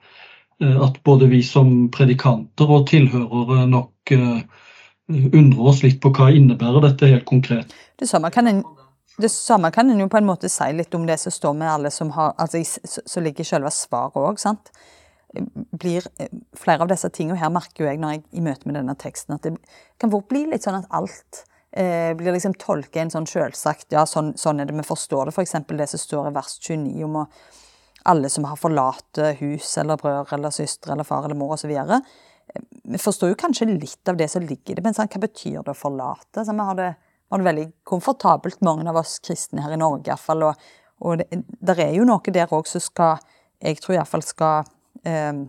eh, 0.62 0.82
at 0.84 1.00
både 1.04 1.30
vi 1.32 1.42
som 1.44 1.88
predikanter 1.92 2.70
og 2.70 2.90
tilhørere 2.92 3.66
nok 3.72 4.12
uh, 4.12 4.42
undrer 5.10 5.68
oss 5.70 5.84
litt 5.84 6.00
på 6.02 6.12
hva 6.16 6.32
innebærer 6.34 6.88
dette 6.88 7.10
helt 7.12 7.28
konkret. 7.30 7.74
Det 8.00 8.10
samme 8.10 8.32
kan 8.34 8.48
en 8.50 8.64
det 9.16 9.30
samme 9.32 9.72
kan 9.72 9.90
en 9.90 10.00
jo 10.00 10.10
på 10.12 10.18
en 10.20 10.28
måte 10.28 10.50
si 10.52 10.66
litt 10.76 10.96
om 10.98 11.06
det 11.08 11.16
som 11.22 11.32
står 11.32 11.54
med 11.56 11.72
alle 11.72 11.92
som 11.92 12.10
har, 12.12 12.34
altså 12.38 12.60
Som 12.84 13.24
ligger 13.24 13.44
selve 13.44 13.72
svaret 13.72 14.16
òg. 14.16 14.40
eh, 16.20 16.28
Flere 16.56 16.82
av 16.82 16.88
disse 16.88 17.10
tingene 17.10 17.40
her 17.40 17.50
merker 17.50 17.84
jo 17.84 17.90
jeg 17.90 18.00
når 18.00 18.12
jeg 18.12 18.24
i 18.34 18.42
møte 18.42 18.66
med 18.66 18.76
denne 18.76 18.96
teksten, 18.96 19.36
at 19.36 19.44
det 19.44 19.56
kan 20.00 20.12
fort 20.12 20.28
bli 20.28 20.46
litt 20.46 20.64
sånn 20.64 20.82
at 20.82 20.92
alt 20.92 21.46
eh, 21.72 22.14
blir 22.14 22.34
liksom 22.34 22.54
tolket 22.60 23.02
en 23.04 23.10
sånn 23.12 23.28
selvsagt 23.28 23.92
Ja, 23.92 24.06
sånn, 24.06 24.34
sånn 24.36 24.60
er 24.60 24.66
det 24.66 24.76
vi 24.76 24.84
forstår 24.84 25.26
det. 25.26 25.36
F.eks. 25.36 25.56
For 25.68 25.78
det 25.78 25.88
som 25.88 26.00
står 26.00 26.28
i 26.28 26.36
vers 26.36 26.60
29 26.60 27.04
om 27.06 27.26
alle 28.06 28.30
som 28.30 28.44
har 28.44 28.56
forlatt 28.56 29.18
hus 29.40 29.78
eller 29.78 29.98
brødre 29.98 30.36
eller 30.36 30.52
søstre 30.52 30.92
eller 30.92 31.04
far 31.04 31.24
eller 31.26 31.36
mor 31.36 31.56
osv. 31.56 31.72
vi 32.88 32.98
forstår 33.02 33.32
jo 33.32 33.38
kanskje 33.40 33.68
litt 33.72 34.10
av 34.10 34.18
det 34.18 34.28
som 34.32 34.44
ligger 34.44 34.76
i 34.76 34.78
det, 34.78 34.84
men 34.86 34.96
sånn, 34.96 35.10
hva 35.12 35.22
betyr 35.24 35.62
det 35.64 35.74
å 35.74 35.78
forlate? 35.78 36.44
Så 36.46 36.54
vi 36.54 36.66
har 36.68 36.78
det, 36.80 36.90
har 37.32 37.42
det 37.42 37.48
veldig 37.48 37.66
komfortabelt, 37.88 38.62
mange 38.66 38.88
av 38.92 39.00
oss 39.02 39.18
kristne 39.26 39.64
her 39.66 39.74
i 39.74 39.80
Norge 39.82 40.12
iallfall. 40.12 40.46
Og, 40.50 40.68
og 41.06 41.22
det 41.22 41.42
der 41.66 41.82
er 41.88 41.96
jo 41.98 42.06
noe 42.08 42.36
der 42.36 42.54
òg 42.54 42.70
som 42.70 42.84
skal, 42.84 43.24
jeg 43.64 43.82
tror 43.82 43.98
iallfall 43.98 44.26
skal, 44.26 44.70
eh, 45.08 45.42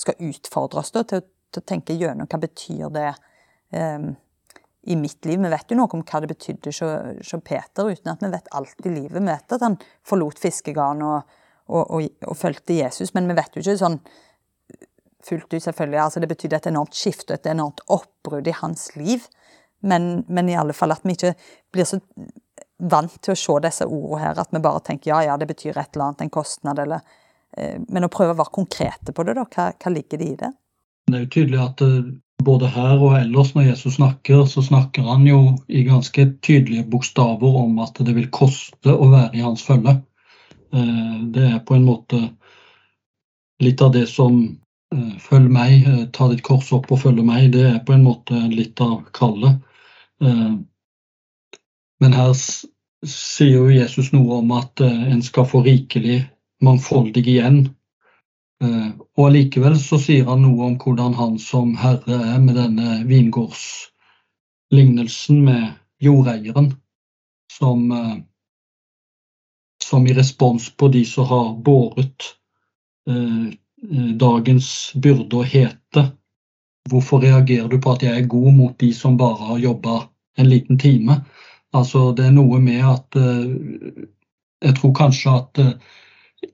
skal 0.00 0.24
utfordre 0.30 0.80
oss 0.82 0.94
da, 0.96 1.04
til, 1.04 1.26
til, 1.52 1.62
å 1.62 1.68
tenke 1.68 1.98
gjennom 1.98 2.30
hva 2.30 2.40
betyr 2.46 2.94
det 2.94 3.10
eh, 3.76 4.08
i 4.80 4.96
mitt 4.96 5.28
liv. 5.28 5.42
Vi 5.42 5.52
vet 5.52 5.74
jo 5.74 5.78
noe 5.82 5.92
om 5.98 6.06
hva 6.06 6.22
det 6.24 6.32
betydde 6.32 6.72
som 6.72 7.44
Peter, 7.44 7.92
uten 7.92 8.14
at 8.14 8.24
vi 8.24 8.32
vet 8.32 8.50
alt 8.56 8.88
i 8.88 8.94
livet. 8.94 9.18
Vi 9.18 9.28
vet 9.28 9.58
at 9.58 9.68
han 9.68 9.76
forlot 10.08 10.40
fiskegarden 10.40 11.04
og, 11.04 11.38
og, 11.68 11.84
og, 11.84 12.08
og 12.24 12.40
fulgte 12.40 12.80
Jesus, 12.80 13.12
men 13.14 13.28
vi 13.28 13.36
vet 13.36 13.54
jo 13.54 13.64
ikke 13.64 13.76
sånn 13.82 14.00
fullt 15.26 15.52
ut, 15.54 15.62
selvfølgelig. 15.62 16.00
Altså, 16.02 16.20
det 16.20 16.30
betydde 16.30 16.56
et 16.56 16.70
enormt 16.70 16.96
skifte, 16.96 17.36
et 17.36 17.50
enormt 17.50 17.82
oppbrudd 17.88 18.48
i 18.48 18.56
hans 18.60 18.90
liv. 18.96 19.26
Men, 19.80 20.24
men, 20.28 20.48
i 20.48 20.56
alle 20.60 20.76
fall 20.76 20.92
at 20.92 21.04
vi 21.04 21.16
ikke 21.16 21.34
blir 21.72 21.88
så 21.88 22.00
vant 22.80 23.16
til 23.22 23.32
å 23.32 23.38
se 23.38 23.58
disse 23.64 23.86
ordene 23.86 24.22
her, 24.22 24.40
at 24.40 24.52
vi 24.52 24.62
bare 24.64 24.82
tenker 24.84 25.12
ja, 25.12 25.20
ja, 25.28 25.36
det 25.40 25.48
betyr 25.48 25.76
et 25.76 25.94
eller 25.94 26.10
annet, 26.10 26.24
en 26.24 26.32
kostnad, 26.32 26.80
eller 26.80 27.00
eh, 27.56 27.78
Men 27.88 28.06
å 28.06 28.12
prøve 28.12 28.34
å 28.34 28.40
være 28.40 28.56
konkrete 28.56 29.14
på 29.16 29.24
det, 29.24 29.36
da. 29.40 29.46
Hva, 29.48 29.70
hva 29.76 29.92
ligger 29.92 30.20
det 30.20 30.28
i 30.28 30.40
det? 30.42 30.52
Det 31.10 31.16
er 31.16 31.24
jo 31.24 31.32
tydelig 31.34 31.62
at 31.64 31.84
eh, 31.84 32.12
både 32.44 32.70
her 32.72 33.00
og 33.00 33.16
ellers 33.18 33.54
når 33.54 33.70
Jesus 33.70 33.96
snakker, 33.98 34.44
så 34.48 34.64
snakker 34.64 35.08
han 35.08 35.26
jo 35.28 35.40
i 35.68 35.84
ganske 35.88 36.26
tydelige 36.44 36.86
bokstaver 36.92 37.60
om 37.64 37.80
at 37.84 38.00
det 38.04 38.14
vil 38.16 38.30
koste 38.32 38.94
å 38.94 39.10
være 39.12 39.40
i 39.40 39.44
hans 39.44 39.64
følge. 39.66 39.98
Eh, 40.72 41.16
det 41.34 41.46
er 41.54 41.60
på 41.66 41.76
en 41.76 41.88
måte 41.88 42.22
litt 43.60 43.82
av 43.84 43.92
det 43.96 44.06
som 44.08 44.40
følg 45.22 45.50
meg, 45.54 45.86
ta 46.16 46.26
ditt 46.30 46.42
kors 46.46 46.72
opp 46.74 46.90
og 46.90 47.02
følge 47.04 47.24
meg, 47.26 47.52
det 47.54 47.66
er 47.68 47.78
på 47.86 47.94
en 47.94 48.06
måte 48.06 48.38
litt 48.50 48.80
av 48.82 49.04
kallet. 49.16 49.60
Men 52.00 52.16
her 52.16 52.32
sier 52.34 53.54
jo 53.54 53.68
Jesus 53.70 54.10
noe 54.12 54.40
om 54.40 54.50
at 54.56 54.82
en 54.82 55.22
skal 55.22 55.46
få 55.48 55.62
rikelig 55.66 56.24
mangfoldig 56.64 57.22
igjen 57.22 57.62
Eh, 58.60 58.88
og 59.16 59.30
allikevel 59.30 59.78
så 59.80 59.96
sier 60.00 60.26
han 60.28 60.42
noe 60.44 60.66
om 60.66 60.74
hvordan 60.80 61.14
han 61.16 61.38
som 61.40 61.76
herre 61.80 62.16
er 62.34 62.40
med 62.44 62.54
denne 62.60 62.88
vingårdslignelsen 63.08 65.44
med 65.46 65.62
jordeieren, 66.04 66.68
som, 67.52 67.92
eh, 67.92 68.16
som 69.82 70.06
i 70.06 70.14
respons 70.16 70.70
på 70.76 70.88
de 70.92 71.04
som 71.08 71.24
har 71.30 71.54
båret 71.70 72.20
eh, 73.08 73.46
dagens 74.20 74.92
byrde 75.00 75.40
og 75.40 75.46
hete 75.48 76.10
Hvorfor 76.90 77.20
reagerer 77.22 77.68
du 77.68 77.76
på 77.80 77.92
at 77.92 78.02
jeg 78.02 78.16
er 78.16 78.28
god 78.28 78.52
mot 78.56 78.74
de 78.80 78.88
som 78.96 79.18
bare 79.20 79.36
har 79.50 79.58
jobba 79.60 79.96
en 80.40 80.48
liten 80.48 80.78
time? 80.80 81.20
Altså, 81.76 82.10
det 82.16 82.24
er 82.26 82.32
noe 82.34 82.58
med 82.60 82.80
at 82.82 83.18
Jeg 84.64 84.74
tror 84.78 84.94
kanskje 84.96 85.34
at 85.34 85.60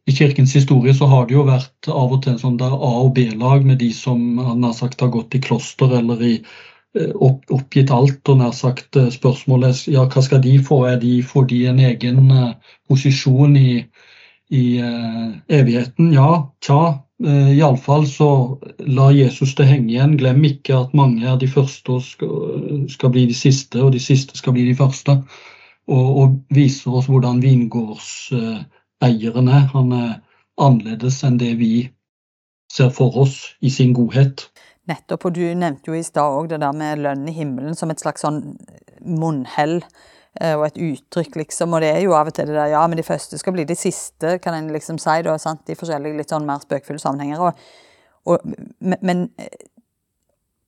i 0.07 0.13
kirkens 0.13 0.55
historie 0.55 0.95
så 0.95 1.07
har 1.07 1.27
det 1.27 1.37
jo 1.37 1.45
vært 1.47 1.89
av 1.91 2.15
og 2.15 2.23
til 2.25 2.39
sånn 2.41 2.59
der 2.61 2.75
A- 2.75 3.03
og 3.05 3.13
B-lag 3.19 3.67
med 3.67 3.79
de 3.83 3.93
som 3.95 4.23
nær 4.61 4.75
sagt 4.75 5.03
har 5.03 5.13
gått 5.15 5.35
i 5.39 5.43
kloster 5.43 5.93
eller 5.99 6.23
i 6.23 6.33
eh, 6.37 7.13
opp, 7.15 7.47
oppgitt 7.55 7.93
alt. 7.95 8.21
Og 8.29 8.41
nær 8.41 8.55
sagt 8.57 8.99
eh, 8.99 9.11
spørsmålet 9.15 9.87
ja, 9.93 10.07
hva 10.11 10.25
skal 10.27 10.43
de 10.43 10.57
få? 10.63 10.83
Er 10.91 11.01
de, 11.03 11.21
får 11.23 11.49
de 11.53 11.63
en 11.71 11.83
egen 11.91 12.33
posisjon 12.91 13.57
i, 13.59 13.85
i 14.51 14.65
uh, 14.83 15.35
evigheten? 15.61 16.13
Ja, 16.15 16.31
tja. 16.63 17.06
Uh, 17.25 17.49
Iallfall 17.57 18.05
så 18.07 18.59
la 18.79 19.11
Jesus 19.13 19.55
det 19.57 19.69
henge 19.71 19.95
igjen. 19.95 20.17
Glem 20.21 20.45
ikke 20.45 20.77
at 20.83 20.95
mange 20.97 21.25
er 21.25 21.39
de 21.41 21.49
første 21.49 21.97
og 21.97 22.03
skal, 22.05 23.13
bli 23.13 23.27
de 23.31 23.37
siste, 23.37 23.81
og 23.83 23.95
de 23.95 24.03
siste 24.03 24.37
skal 24.37 24.57
bli 24.57 24.67
de 24.69 24.77
første. 24.77 25.21
Og, 25.87 26.07
og 26.21 26.37
viser 26.55 26.99
oss 26.99 27.09
hvordan 27.09 27.41
vingårds 27.43 28.11
uh, 28.37 28.61
er. 29.01 29.69
Han 29.73 29.93
er 29.93 30.19
annerledes 30.61 31.23
enn 31.25 31.39
det 31.41 31.55
vi 31.61 31.87
ser 32.73 32.91
for 32.93 33.17
oss 33.23 33.55
i 33.61 33.71
sin 33.71 33.95
godhet. 33.97 34.49
Nettopp, 34.87 35.29
og 35.29 35.35
du 35.35 35.43
nevnte 35.55 35.91
jo 35.91 35.97
i 35.99 36.05
stad 36.07 36.37
òg 36.37 36.51
det 36.53 36.61
der 36.63 36.75
med 36.77 37.01
lønn 37.03 37.27
i 37.29 37.35
himmelen 37.35 37.75
som 37.75 37.91
et 37.91 38.03
slags 38.03 38.23
sånn 38.23 38.43
munnhell 39.03 39.81
eh, 39.81 40.05
og 40.57 40.67
et 40.67 40.81
uttrykk, 40.83 41.39
liksom. 41.43 41.75
Og 41.77 41.85
det 41.85 41.93
er 41.95 42.03
jo 42.05 42.17
av 42.19 42.31
og 42.31 42.37
til 42.37 42.51
det 42.51 42.57
der 42.59 42.75
ja, 42.75 42.83
men 42.89 42.99
de 42.99 43.07
første 43.07 43.39
skal 43.41 43.57
bli 43.57 43.65
de 43.69 43.77
siste, 43.79 44.37
kan 44.45 44.57
en 44.57 44.73
liksom 44.75 45.01
si, 45.03 45.17
da, 45.27 45.37
sant? 45.41 45.65
i 45.71 45.79
forskjellige 45.79 46.19
litt 46.19 46.35
sånn 46.35 46.49
mer 46.49 46.61
spøkfulle 46.65 47.03
sammenhenger. 47.03 47.47
Og, 47.47 47.65
og, 48.33 48.53
men 48.81 49.29
eh, 49.41 49.57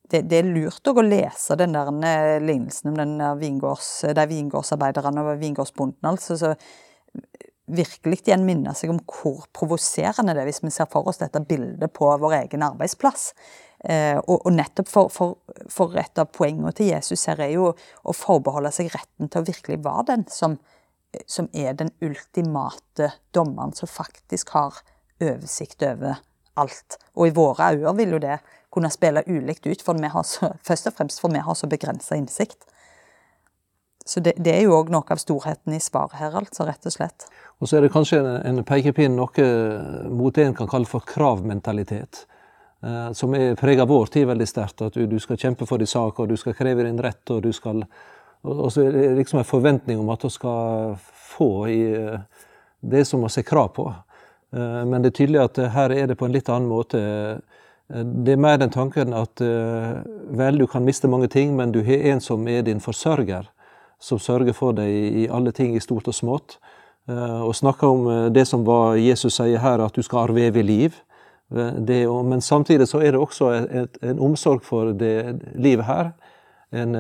det, 0.09 0.23
det, 0.31 0.41
er 0.41 0.49
lurt 0.49 0.89
å 0.89 1.05
lese 1.05 1.59
den 1.61 1.77
der 1.77 1.93
eh, 2.09 2.39
lignelsen 2.41 2.93
om 2.93 2.99
den 2.99 3.19
der 3.21 3.37
vingårds, 3.41 3.91
de 4.17 4.27
vingårdsarbeiderne 4.33 5.27
og 5.27 5.43
vingårdsbonden. 5.43 6.09
altså, 6.09 6.39
så 6.41 6.55
virkelig 7.69 8.23
igjen 8.25 8.47
minne 8.49 8.73
seg 8.77 8.93
om 8.93 9.01
hvor 9.05 9.45
provoserende 9.57 10.35
det 10.35 10.43
er 10.43 10.49
hvis 10.49 10.63
vi 10.65 10.73
ser 10.73 10.89
for 10.93 11.09
oss 11.11 11.21
dette 11.21 11.43
bildet 11.45 11.93
på 11.97 12.09
vår 12.21 12.39
egen 12.43 12.65
arbeidsplass. 12.65 13.33
Eh, 13.85 14.19
og, 14.19 14.41
og, 14.43 14.53
nettopp 14.53 14.89
for, 14.91 15.11
for, 15.15 15.37
for, 15.71 15.95
et 16.01 16.19
av 16.19 16.31
poengene 16.35 16.73
til 16.75 16.91
Jesus 16.91 17.29
her 17.31 17.39
er 17.45 17.53
jo 17.53 17.71
å 18.03 18.15
forbeholde 18.17 18.73
seg 18.75 18.91
retten 18.91 19.31
til 19.31 19.45
å 19.45 19.47
virkelig 19.47 19.79
være 19.85 20.07
den 20.09 20.25
som, 20.35 20.57
som 21.31 21.47
er 21.55 21.77
den 21.79 21.93
ultimate 22.03 23.13
dommeren, 23.37 23.77
som 23.79 23.91
faktisk 23.91 24.51
har 24.57 24.81
oversikt 25.23 25.85
over 25.87 26.19
alt. 26.59 26.99
Og 27.15 27.29
i 27.29 27.37
våre 27.37 27.71
øyne 27.77 27.95
vil 28.01 28.17
jo 28.17 28.21
det 28.23 28.41
kunne 28.75 28.91
spille 28.91 29.23
ulikt 29.31 29.69
ut, 29.69 29.85
for 29.85 29.95
vi 29.95 30.11
har 30.11 30.27
så, 30.27 30.51
først 30.69 30.91
og 30.91 30.99
fremst 30.99 31.23
for 31.23 31.31
vi 31.35 31.45
har 31.47 31.59
så 31.59 31.71
begrensa 31.71 32.19
innsikt. 32.19 32.67
Så 34.09 34.23
det, 34.25 34.39
det 34.41 34.55
er 34.57 34.65
jo 34.65 34.73
òg 34.73 34.91
noe 34.91 35.05
av 35.13 35.21
storheten 35.21 35.75
i 35.77 35.83
svaret 35.85 36.17
her, 36.17 36.35
altså, 36.35 36.65
rett 36.67 36.87
og 36.89 36.95
slett. 36.95 37.29
Og 37.61 37.69
så 37.69 37.77
er 37.77 37.85
det 37.85 37.93
kanskje 37.93 38.23
en, 38.25 38.31
en 38.49 38.67
pekepinn 38.67 39.15
noe 39.19 39.49
mot 40.11 40.35
det 40.35 40.49
en 40.49 40.57
kan 40.57 40.71
kalle 40.71 40.89
for 40.89 41.05
kravmentalitet. 41.07 42.25
Eh, 42.83 43.13
som 43.13 43.35
er 43.35 43.57
preger 43.59 43.87
vår 43.87 44.07
tid 44.15 44.27
veldig 44.29 44.47
sterkt. 44.47 44.83
At 44.87 44.95
du, 44.95 45.19
skal 45.21 45.39
kjempe 45.39 45.67
for 45.67 45.79
din 45.79 45.91
sak, 45.91 46.19
og 46.19 46.29
du 46.31 46.37
skal 46.39 46.55
kreve 46.55 46.87
din 46.87 47.01
rett. 47.03 47.25
Og 47.31 47.43
du 47.43 47.53
skal 47.53 47.85
og 48.47 48.71
så 48.71 48.85
er 48.87 48.93
det 48.95 49.17
liksom 49.17 49.41
en 49.41 49.49
forventning 49.49 49.99
om 49.99 50.13
at 50.15 50.23
du 50.23 50.31
skal 50.31 50.95
få 51.03 51.67
i 51.69 51.81
eh, 51.91 52.21
det 52.81 53.05
som 53.05 53.25
vi 53.25 53.33
har 53.35 53.47
krav 53.47 53.73
på. 53.75 53.89
Eh, 54.55 54.85
men 54.87 55.03
det 55.03 55.11
er 55.11 55.19
tydelig 55.19 55.41
at 55.43 55.59
her 55.75 55.91
er 55.91 56.07
det 56.07 56.19
på 56.19 56.29
en 56.29 56.37
litt 56.37 56.49
annen 56.49 56.71
måte. 56.71 57.01
Det 57.89 58.35
er 58.35 58.39
mer 58.39 58.61
den 58.61 58.71
tanken 58.71 59.15
at 59.17 59.41
vel, 59.41 60.59
du 60.61 60.67
kan 60.69 60.85
miste 60.85 61.09
mange 61.09 61.27
ting, 61.33 61.55
men 61.57 61.73
du 61.73 61.81
har 61.83 62.05
en 62.13 62.21
som 62.21 62.45
er 62.47 62.63
din 62.63 62.83
forsørger. 62.85 63.49
Som 63.99 64.21
sørger 64.21 64.53
for 64.53 64.77
deg 64.77 64.93
i 64.93 65.25
alle 65.33 65.55
ting 65.57 65.75
i 65.75 65.81
stort 65.81 66.07
og 66.07 66.15
smått. 66.15 66.59
Og 67.09 67.57
snakker 67.57 67.89
om 67.89 68.11
det 68.29 68.45
som 68.47 68.67
var 68.69 69.01
Jesus 69.01 69.41
sier 69.41 69.59
her, 69.65 69.81
at 69.81 69.97
du 69.97 70.05
skal 70.05 70.29
arve 70.29 70.45
evig 70.51 70.67
liv. 70.69 71.01
Eh, 71.55 72.23
men 72.25 72.41
samtidig 72.41 72.89
så 72.89 73.01
er 73.01 73.13
det 73.13 73.21
også 73.21 73.51
et, 73.67 73.99
en 74.03 74.19
omsorg 74.19 74.65
for 74.65 74.93
det 74.93 75.39
livet 75.55 75.85
her. 75.85 76.13
En 76.73 76.95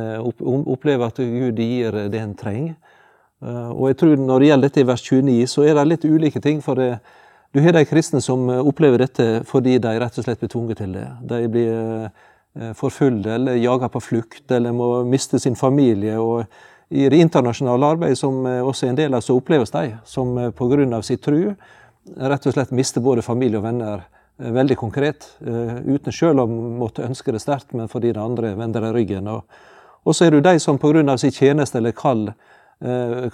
opplever 0.64 1.06
at 1.06 1.18
Gud 1.20 1.58
gir 1.60 1.92
det 2.08 2.20
en 2.22 2.34
trenger. 2.34 2.76
Og 3.44 3.90
jeg 3.90 3.96
tror 4.00 4.16
når 4.16 4.40
det 4.40 4.46
gjelder 4.48 4.68
dette 4.68 4.80
i 4.80 4.86
vers 4.88 5.02
29, 5.04 5.34
så 5.46 5.66
er 5.68 5.74
det 5.76 5.84
litt 5.86 6.06
ulike 6.08 6.40
ting. 6.40 6.62
for 6.62 6.74
det, 6.74 6.98
Du 7.52 7.60
har 7.60 7.72
de 7.72 7.84
kristne 7.84 8.20
som 8.20 8.48
opplever 8.48 8.98
dette 8.98 9.42
fordi 9.44 9.78
de 9.78 9.98
rett 10.00 10.18
og 10.18 10.24
slett 10.24 10.40
blir 10.40 10.48
tvunget 10.48 10.76
til 10.78 10.92
det. 10.92 11.06
De 11.20 11.48
blir 11.48 12.08
forfulgte 12.74 13.34
eller 13.34 13.60
jaget 13.60 13.92
på 13.92 14.00
flukt 14.00 14.50
eller 14.50 14.72
må 14.72 15.04
miste 15.04 15.38
sin 15.38 15.56
familie. 15.56 16.18
og 16.18 16.46
i 16.88 17.08
det 17.08 17.20
internasjonale 17.20 17.86
arbeidet 17.86 18.18
som 18.18 18.46
eh, 18.46 18.64
også 18.64 18.86
er 18.86 18.94
en 18.94 19.00
del 19.00 19.16
av, 19.16 19.24
så 19.24 19.36
oppleves 19.36 19.72
de 19.74 19.90
som 20.08 20.36
eh, 20.38 20.52
pga. 20.56 21.02
sin 21.02 21.18
tru 21.18 21.54
rett 22.16 22.46
og 22.46 22.54
slett 22.54 22.72
mister 22.72 23.04
både 23.04 23.22
familie 23.22 23.58
og 23.58 23.66
venner 23.66 23.98
eh, 23.98 24.06
veldig 24.38 24.76
konkret. 24.78 25.26
Uten 25.40 26.14
sjøl 26.14 26.42
å 26.42 26.46
måtte 26.46 27.06
ønske 27.06 27.34
det 27.34 27.42
sterkt, 27.42 27.74
men 27.74 27.90
fordi 27.90 28.12
det 28.14 28.22
andre 28.22 28.54
vender 28.58 28.86
deg 28.86 28.94
ryggen. 28.94 29.28
Og, 29.32 29.42
og 30.06 30.14
så 30.14 30.26
er 30.26 30.36
det 30.36 30.44
de 30.46 30.62
som 30.62 30.78
pga. 30.78 31.16
sin 31.18 31.34
tjeneste 31.34 31.78
eller 31.78 31.92
kall 31.92 32.30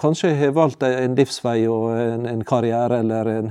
kanskje 0.01 0.31
har 0.39 0.55
valgt 0.57 0.83
en 0.83 1.15
livsvei 1.15 1.67
og 1.69 1.91
en, 2.01 2.45
karriere 2.49 3.03
eller 3.05 3.29
en, 3.29 3.51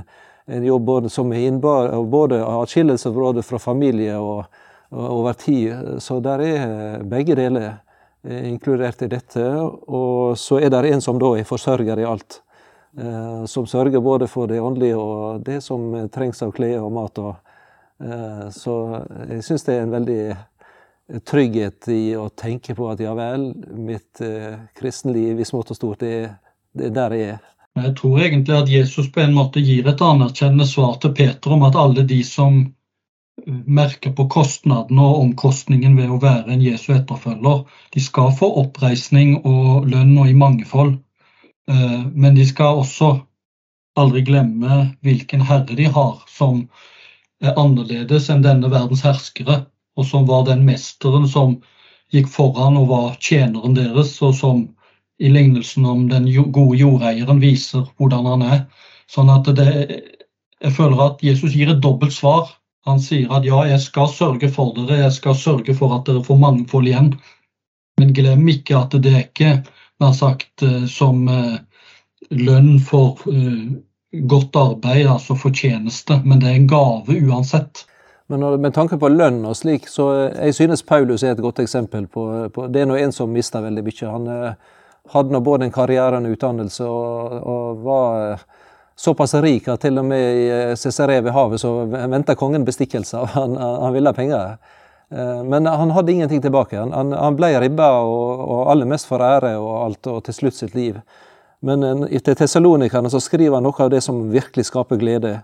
en 0.50 0.64
jobb 0.66 1.06
som 1.06 1.32
er 1.32 1.46
innbar, 1.46 1.92
både 2.02 2.40
atskillelse 2.42 3.12
fra 3.46 3.58
familie 3.58 4.18
og, 4.18 4.44
og 4.90 5.10
over 5.20 5.32
tid. 5.32 6.00
Så 6.02 6.18
der 6.20 6.40
er 6.40 7.04
begge 7.04 7.36
deler. 7.38 7.76
Eh, 8.24 8.48
inkludert 8.48 9.02
i 9.02 9.08
dette. 9.08 9.44
Og 9.86 10.38
så 10.38 10.58
er 10.60 10.70
det 10.72 10.94
en 10.94 11.02
som 11.04 11.18
da 11.20 11.34
er 11.36 11.44
forsørger 11.44 12.00
i 12.00 12.06
alt. 12.08 12.40
Eh, 12.96 13.44
som 13.50 13.66
sørger 13.66 14.00
både 14.00 14.28
for 14.30 14.48
det 14.48 14.62
åndelige 14.64 14.96
og 14.96 15.42
det 15.44 15.60
som 15.60 15.92
trengs 16.08 16.40
av 16.42 16.54
klær 16.56 16.86
og 16.86 16.92
mat. 16.94 17.18
Eh, 17.18 17.43
så 18.54 18.74
jeg 19.30 19.44
syns 19.46 19.64
det 19.64 19.74
er 19.76 19.84
en 19.84 19.92
veldig 19.94 21.20
trygghet 21.28 21.88
i 21.94 22.16
å 22.18 22.26
tenke 22.34 22.74
på 22.74 22.88
at 22.90 23.02
ja 23.04 23.12
vel, 23.14 23.46
mitt 23.76 24.22
kristenliv 24.76 25.40
i 25.40 25.46
smått 25.46 25.70
og 25.70 25.78
stort, 25.78 26.02
det, 26.02 26.32
er 26.74 26.94
der 26.96 27.14
jeg 27.14 27.28
er. 27.36 27.42
Jeg 27.74 27.94
tror 27.98 28.20
egentlig 28.22 28.56
at 28.56 28.70
Jesus 28.70 29.10
på 29.14 29.22
en 29.22 29.34
måte 29.34 29.62
gir 29.62 29.86
et 29.90 30.02
anerkjennende 30.02 30.66
svar 30.68 30.98
til 31.02 31.14
Peter 31.16 31.54
om 31.54 31.64
at 31.66 31.78
alle 31.78 32.04
de 32.06 32.20
som 32.26 32.60
merker 33.46 34.12
på 34.14 34.26
kostnadene 34.30 35.02
og 35.02 35.20
omkostningen 35.24 35.96
ved 35.98 36.12
å 36.12 36.20
være 36.22 36.54
en 36.54 36.62
Jesu 36.62 36.92
etterfølger. 36.94 37.64
De 37.94 38.02
skal 38.02 38.32
få 38.38 38.50
oppreisning 38.62 39.40
og 39.42 39.88
lønn 39.90 40.14
og 40.18 40.30
i 40.30 40.36
mangefold, 40.38 40.94
eh, 41.70 42.02
men 42.14 42.38
de 42.38 42.46
skal 42.46 42.82
også 42.84 43.10
aldri 43.98 44.24
glemme 44.26 44.80
hvilken 45.06 45.42
herre 45.48 45.76
de 45.78 45.90
har, 45.90 46.22
som 46.30 46.68
annerledes 47.52 48.30
enn 48.32 48.44
denne 48.44 48.70
verdens 48.72 49.04
herskere, 49.04 49.64
og 49.98 50.08
som 50.08 50.26
var 50.28 50.46
den 50.48 50.64
mesteren 50.66 51.28
som 51.30 51.58
gikk 52.14 52.28
foran 52.30 52.78
og 52.80 52.88
var 52.90 53.12
tjeneren 53.20 53.76
deres, 53.76 54.16
og 54.22 54.34
som 54.38 54.64
i 55.22 55.30
lignelsen 55.30 55.86
om 55.86 56.08
den 56.10 56.26
gode 56.52 56.78
jordeieren 56.80 57.40
viser 57.42 57.86
hvordan 57.98 58.26
han 58.32 58.44
er. 58.46 58.60
Sånn 59.10 59.30
at 59.30 59.48
det, 59.56 59.68
jeg 60.62 60.74
føler 60.74 61.04
at 61.04 61.22
Jesus 61.22 61.54
gir 61.54 61.70
et 61.70 61.82
dobbelt 61.84 62.14
svar. 62.16 62.50
Han 62.88 63.00
sier 63.00 63.30
at 63.32 63.46
ja, 63.46 63.62
jeg 63.68 63.80
skal 63.80 64.10
sørge 64.12 64.50
for 64.52 64.74
dere, 64.76 65.04
jeg 65.04 65.14
skal 65.16 65.36
sørge 65.38 65.76
for 65.76 65.94
at 65.96 66.08
dere 66.08 66.24
får 66.24 66.40
mangfold 66.40 66.90
igjen. 66.90 67.14
Men 68.00 68.12
glem 68.16 68.48
ikke 68.50 68.76
at 68.80 68.96
det 69.04 69.12
er 69.12 69.24
ikke 69.28 69.54
nær 70.02 70.12
sagt 70.16 70.64
eh, 70.66 70.84
som 70.90 71.28
eh, 71.30 71.56
lønn 72.34 72.78
for 72.82 73.20
uh, 73.28 73.76
godt 74.20 74.56
arbeid, 74.56 75.06
altså 75.10 75.36
fortjeneste, 75.38 76.20
men 76.24 76.40
det 76.40 76.50
er 76.50 76.60
en 76.60 76.70
gave 76.70 77.18
uansett. 77.26 77.84
Men 78.26 78.40
når, 78.40 78.56
med 78.56 78.74
tanke 78.74 78.96
på 78.98 79.10
lønn 79.12 79.42
og 79.44 79.56
slik, 79.56 79.88
så 79.88 80.10
jeg 80.30 80.54
synes 80.56 80.82
Paulus 80.82 81.22
er 81.22 81.34
et 81.34 81.42
godt 81.44 81.60
eksempel 81.60 82.06
på, 82.06 82.24
på 82.54 82.66
Det 82.72 82.82
er 82.82 82.88
nå 82.88 82.96
en 82.96 83.12
som 83.12 83.32
mister 83.32 83.60
veldig 83.60 83.84
mye. 83.84 84.12
Han 84.12 84.28
uh, 84.30 84.76
hadde 85.12 85.34
nå 85.34 85.40
både 85.44 85.68
en 85.68 85.74
karriere 85.74 86.16
og 86.16 86.22
en 86.22 86.32
utdannelse 86.32 86.86
og, 86.88 87.34
og 87.44 87.82
var 87.84 88.30
uh, 88.32 88.46
såpass 88.96 89.34
rik 89.34 89.68
at 89.68 89.80
til 89.80 89.98
og 89.98 90.06
med 90.06 90.38
i 90.38 90.46
eh, 90.52 90.76
Cesarea 90.78 91.20
ved 91.20 91.34
havet 91.34 91.60
så 91.60 91.72
venta 91.90 92.34
kongen 92.34 92.64
bestikkelse. 92.64 93.26
Han, 93.34 93.56
han 93.56 93.92
ville 93.92 94.10
ha 94.10 94.16
penger. 94.16 94.56
Eh, 95.10 95.42
men 95.44 95.66
han 95.66 95.90
hadde 95.90 96.12
ingenting 96.12 96.42
tilbake. 96.42 96.78
Han, 96.78 97.12
han 97.12 97.36
ble 97.36 97.54
ribba 97.60 97.90
og, 98.06 98.40
og 98.40 98.70
aller 98.72 98.88
mest 98.88 99.10
for 99.10 99.22
ære 99.22 99.56
og 99.58 99.74
alt, 99.84 100.06
og 100.06 100.24
til 100.24 100.38
slutt 100.38 100.58
sitt 100.58 100.74
liv. 100.78 101.00
Men 101.64 101.84
eh, 101.88 102.18
til 102.20 102.36
tessalonikerne 102.38 103.12
så 103.12 103.22
skriver 103.22 103.58
han 103.58 103.66
noe 103.66 103.86
av 103.86 103.92
det 103.94 104.02
som 104.04 104.26
virkelig 104.32 104.68
skaper 104.70 105.00
glede. 105.00 105.38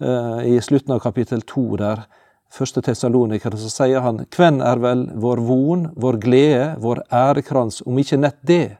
I 0.00 0.54
slutten 0.64 0.94
av 0.94 1.02
kapittel 1.04 1.42
to 1.44 1.74
der, 1.76 2.06
første 2.50 2.80
tessalonikere, 2.80 3.58
så 3.60 3.68
sier 3.68 4.00
han 4.00 4.22
Hvem 4.32 4.62
er 4.64 4.80
vel 4.80 5.02
vår 5.20 5.42
von, 5.44 5.82
vår 5.92 6.16
glede, 6.22 6.70
vår 6.80 7.02
ærekrans, 7.12 7.82
om 7.84 7.98
ikke 8.00 8.16
nett 8.16 8.38
det, 8.40 8.78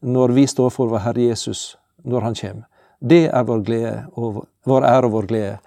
når 0.00 0.34
vi 0.36 0.46
står 0.46 0.70
for 0.70 0.90
vår 0.92 1.06
Herre 1.06 1.30
Jesus, 1.30 1.76
når 2.04 2.20
Han 2.20 2.34
kommer. 2.34 2.66
Det 3.00 3.26
er 3.30 3.42
vår 3.46 3.60
glede, 3.62 4.04
og 4.14 4.46
vår 4.66 4.84
ære 4.84 5.06
og 5.06 5.12
vår 5.12 5.26
glede. 5.26 5.58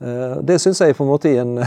Eh, 0.00 0.36
det 0.42 0.60
syns 0.60 0.80
jeg 0.80 0.96
på 0.96 1.04
en 1.04 1.10
måte 1.10 1.30
i 1.30 1.38
en, 1.38 1.58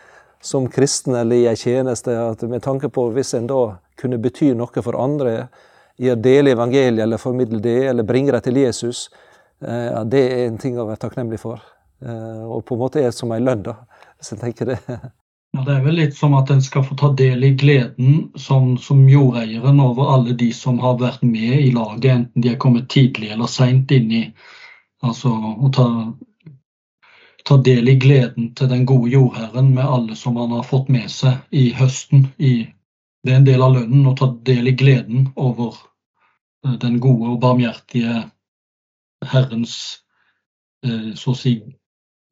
som 0.50 0.68
kristen 0.68 1.14
eller 1.14 1.36
i 1.36 1.48
ei 1.48 1.56
tjeneste, 1.56 2.16
at 2.16 2.42
med 2.42 2.62
tanke 2.62 2.88
på 2.88 3.10
hvis 3.12 3.34
en 3.34 3.46
da 3.46 3.76
kunne 4.00 4.18
bety 4.18 4.54
noe 4.56 4.82
for 4.82 4.96
andre 4.96 5.48
i 6.00 6.08
å 6.08 6.16
dele 6.16 6.54
evangeliet 6.54 7.04
eller 7.04 7.20
formidle 7.20 7.60
det, 7.60 7.78
eller 7.90 8.06
bringe 8.08 8.32
det 8.32 8.46
til 8.46 8.56
Jesus, 8.62 9.08
eh, 9.60 10.00
det 10.08 10.22
er 10.32 10.46
en 10.46 10.58
ting 10.60 10.78
å 10.80 10.88
være 10.88 11.02
takknemlig 11.04 11.40
for. 11.42 11.60
Eh, 12.00 12.44
og 12.46 12.64
på 12.64 12.76
en 12.76 12.80
måte 12.80 13.02
er 13.02 13.10
det 13.10 13.16
som 13.18 13.32
ei 13.36 13.40
lønn, 13.42 13.64
da, 13.66 13.76
hvis 14.16 14.32
en 14.34 14.44
tenker 14.46 14.74
det. 14.74 14.80
Ja, 15.50 15.64
Det 15.66 15.72
er 15.74 15.80
vel 15.82 15.96
litt 15.98 16.14
som 16.14 16.36
at 16.38 16.50
en 16.54 16.60
skal 16.62 16.84
få 16.86 16.94
ta 16.94 17.08
del 17.18 17.42
i 17.42 17.48
gleden 17.58 18.28
som, 18.38 18.76
som 18.78 19.00
jordeieren 19.10 19.80
over 19.82 20.12
alle 20.14 20.36
de 20.38 20.52
som 20.54 20.78
har 20.78 21.00
vært 21.00 21.24
med 21.26 21.56
i 21.56 21.72
laget, 21.74 22.06
enten 22.12 22.44
de 22.44 22.52
er 22.52 22.60
kommet 22.62 22.86
tidlig 22.86 23.32
eller 23.34 23.50
seint 23.50 23.90
i 23.90 24.30
Altså 25.02 25.32
å 25.32 25.70
ta, 25.74 25.88
ta, 27.48 27.56
del 27.56 27.88
i 27.88 27.96
gleden 27.98 28.52
til 28.54 28.70
den 28.70 28.86
gode 28.86 29.10
jordherren 29.10 29.72
med 29.74 29.90
alle 29.90 30.14
som 30.14 30.36
han 30.38 30.52
har 30.54 30.62
fått 30.62 30.88
med 30.92 31.10
seg 31.10 31.40
i 31.50 31.72
høsten. 31.74 32.28
I, 32.38 32.68
det 33.24 33.32
er 33.32 33.40
en 33.40 33.48
del 33.48 33.64
av 33.64 33.74
lønnen 33.74 34.06
å 34.06 34.14
ta 34.14 34.30
del 34.46 34.68
i 34.70 34.76
gleden 34.76 35.32
over 35.34 35.74
den 36.62 37.00
gode 37.00 37.34
og 37.34 37.40
barmhjertige 37.40 38.30
Herrens 39.32 39.76
eh, 40.84 41.12
så 41.16 41.34
å 41.34 41.38
si 41.38 41.54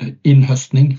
eh, 0.03 0.15
innhøstning. 0.29 0.97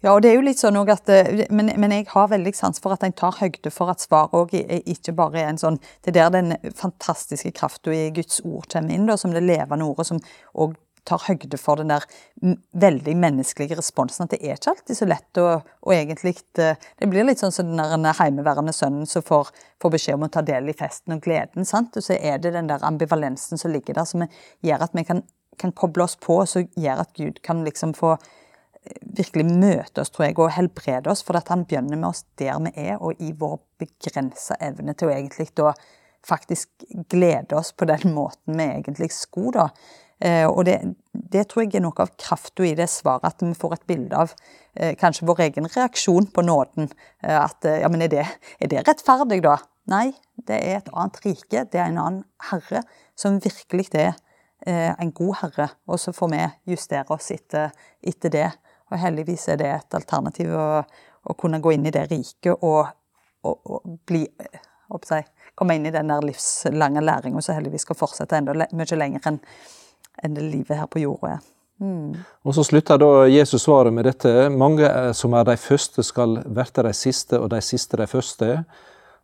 Ja, 0.00 0.14
og 0.14 0.22
det 0.24 0.30
er 0.30 0.38
jo 0.38 0.44
litt 0.46 0.60
sånn 0.60 0.78
at, 0.80 1.10
men, 1.52 1.74
men, 1.76 1.92
jeg 1.92 2.06
har 2.08 2.30
veldig 2.30 2.54
sans 2.56 2.80
for 2.80 2.94
at 2.94 3.02
en 3.04 3.12
tar 3.12 3.36
høyde 3.36 3.68
for 3.74 3.92
at 3.92 4.00
svaret 4.00 4.32
òg 4.32 4.54
ikke 4.88 5.12
bare 5.12 5.42
er 5.42 5.50
en 5.50 5.60
sånn 5.60 5.76
Det 6.00 6.14
er 6.14 6.16
der 6.16 6.30
den 6.38 6.72
fantastiske 6.72 7.52
krafta 7.52 7.92
i 7.92 8.06
Guds 8.16 8.40
ord 8.40 8.70
kommer 8.72 8.96
inn, 8.96 9.04
da, 9.10 9.18
som 9.20 9.34
det 9.34 9.44
levende 9.44 9.84
ordet, 9.84 10.08
som 10.08 10.22
òg 10.56 10.72
tar 11.04 11.22
høgde 11.26 11.58
for 11.60 11.80
den 11.80 11.90
der 11.92 12.04
veldig 12.82 13.14
menneskelige 13.18 13.78
responsen. 13.78 14.26
At 14.26 14.34
det 14.34 14.40
er 14.42 14.58
ikke 14.58 14.74
alltid 14.74 14.98
så 14.98 15.08
lett 15.08 15.40
å, 15.40 15.46
å 15.60 15.94
egentlig 15.94 16.36
eh, 16.60 16.78
Det 16.98 17.08
blir 17.10 17.26
litt 17.26 17.42
sånn 17.42 17.54
som 17.54 17.70
den 17.76 18.06
der 18.06 18.18
heimeværende 18.18 18.74
sønnen 18.76 19.08
som 19.08 19.24
får, 19.26 19.52
får, 19.82 19.94
beskjed 19.96 20.18
om 20.18 20.26
å 20.28 20.32
ta 20.32 20.42
del 20.46 20.70
i 20.70 20.76
festen 20.76 21.16
og 21.16 21.22
gleden. 21.24 21.68
sant? 21.68 21.96
Og 21.96 22.06
så 22.06 22.18
er 22.18 22.40
det 22.42 22.54
den 22.56 22.70
der 22.70 22.84
ambivalensen 22.86 23.60
som 23.60 23.72
ligger 23.74 23.98
der, 23.98 24.08
som 24.08 24.26
gjør 24.66 24.86
at 24.86 24.96
vi 24.96 25.06
kan, 25.08 25.24
kan 25.60 25.74
koble 25.76 26.06
oss 26.06 26.18
på, 26.20 26.42
og 26.42 26.50
som 26.50 26.68
gjør 26.76 27.04
at 27.04 27.14
Gud 27.16 27.40
kan 27.46 27.64
liksom 27.66 27.94
få 27.98 28.16
eh, 28.16 28.98
virkelig 29.20 29.46
møte 29.50 30.04
oss, 30.04 30.12
tror 30.14 30.28
jeg, 30.28 30.38
og 30.38 30.54
helbrede 30.56 31.12
oss. 31.12 31.24
For 31.26 31.38
at 31.40 31.52
han 31.52 31.64
begynner 31.68 31.96
med 31.96 32.12
oss 32.12 32.26
der 32.40 32.60
vi 32.66 32.74
er, 32.88 33.00
og 33.00 33.20
i 33.22 33.32
vår 33.36 33.58
begrensa 33.80 34.58
evne 34.60 34.94
til 34.94 35.10
å 35.10 35.16
egentlig 35.16 35.50
da 35.58 35.74
faktisk 36.26 36.68
glede 37.08 37.56
oss 37.56 37.72
på 37.72 37.84
den 37.84 38.14
måten 38.14 38.58
vi 38.58 38.64
egentlig 38.64 39.10
skulle, 39.14 39.56
da. 39.56 39.68
Eh, 40.20 40.46
og 40.46 40.64
det, 40.68 40.76
det, 41.12 41.46
tror 41.48 41.64
jeg 41.64 41.78
er 41.78 41.84
noe 41.84 42.04
av 42.04 42.12
kraften 42.20 42.68
i 42.68 42.74
det 42.76 42.90
svaret, 42.92 43.24
at 43.30 43.44
vi 43.44 43.54
får 43.56 43.76
et 43.78 43.86
bilde 43.88 44.16
av 44.20 44.34
eh, 44.74 44.92
kanskje 45.00 45.28
vår 45.28 45.46
egen 45.46 45.68
reaksjon 45.72 46.28
på 46.34 46.44
nåden. 46.44 46.90
Eh, 47.24 47.36
at 47.38 47.64
ja, 47.64 47.88
men 47.92 48.04
er 48.04 48.12
det, 48.12 48.26
er 48.60 48.72
det 48.72 48.84
rettferdig, 48.88 49.40
da? 49.46 49.56
Nei, 49.90 50.10
det 50.46 50.58
er 50.60 50.80
et 50.80 50.90
annet 50.92 51.22
rike. 51.24 51.64
Det 51.72 51.80
er 51.80 51.88
en 51.88 52.02
annen 52.02 52.24
herre 52.50 52.84
som 53.18 53.40
virkelig 53.40 53.88
er 53.96 54.12
en 54.68 55.10
god 55.16 55.38
herre. 55.40 55.70
Og 55.88 55.98
så 55.98 56.12
får 56.12 56.28
vi 56.34 56.42
justere 56.74 57.16
oss 57.16 57.30
etter, 57.32 57.72
etter 58.04 58.32
det. 58.32 58.48
Og 58.92 59.00
heldigvis 59.00 59.48
er 59.48 59.58
det 59.58 59.70
et 59.72 59.96
alternativ 59.96 60.52
å, 60.52 60.82
å 61.24 61.36
kunne 61.40 61.62
gå 61.64 61.72
inn 61.74 61.88
i 61.88 61.94
det 61.94 62.04
riket 62.10 62.60
og, 62.60 62.92
og, 63.42 63.56
og 63.64 63.96
bli 64.06 64.26
jeg, 64.28 65.26
Komme 65.54 65.76
inn 65.76 65.86
i 65.86 65.92
den 65.94 66.10
der 66.10 66.24
livslange 66.24 67.02
læringa 67.04 67.40
som 67.44 67.56
heldigvis 67.56 67.84
skal 67.86 67.98
fortsette 67.98 68.38
enda 68.38 68.54
mye 68.54 68.96
lenger 68.98 69.28
enn 69.28 69.38
enn 70.22 70.36
det 70.36 70.46
livet 70.46 70.76
her 70.78 70.86
på 70.90 71.02
jorda 71.02 71.36
er. 71.36 71.40
Mm. 71.80 72.16
Og 72.44 72.54
Så 72.54 72.64
slutter 72.64 72.98
da 72.98 73.26
Jesus 73.28 73.62
svaret 73.62 73.92
med 73.92 74.04
dette. 74.04 74.48
Mange 74.52 74.88
som 75.16 75.34
er 75.34 75.44
de 75.48 75.56
første, 75.56 76.02
skal 76.02 76.42
verte 76.44 76.84
de 76.84 76.92
siste, 76.92 77.38
og 77.40 77.50
de 77.50 77.60
siste 77.60 77.96
de 77.96 78.06
første. 78.06 78.64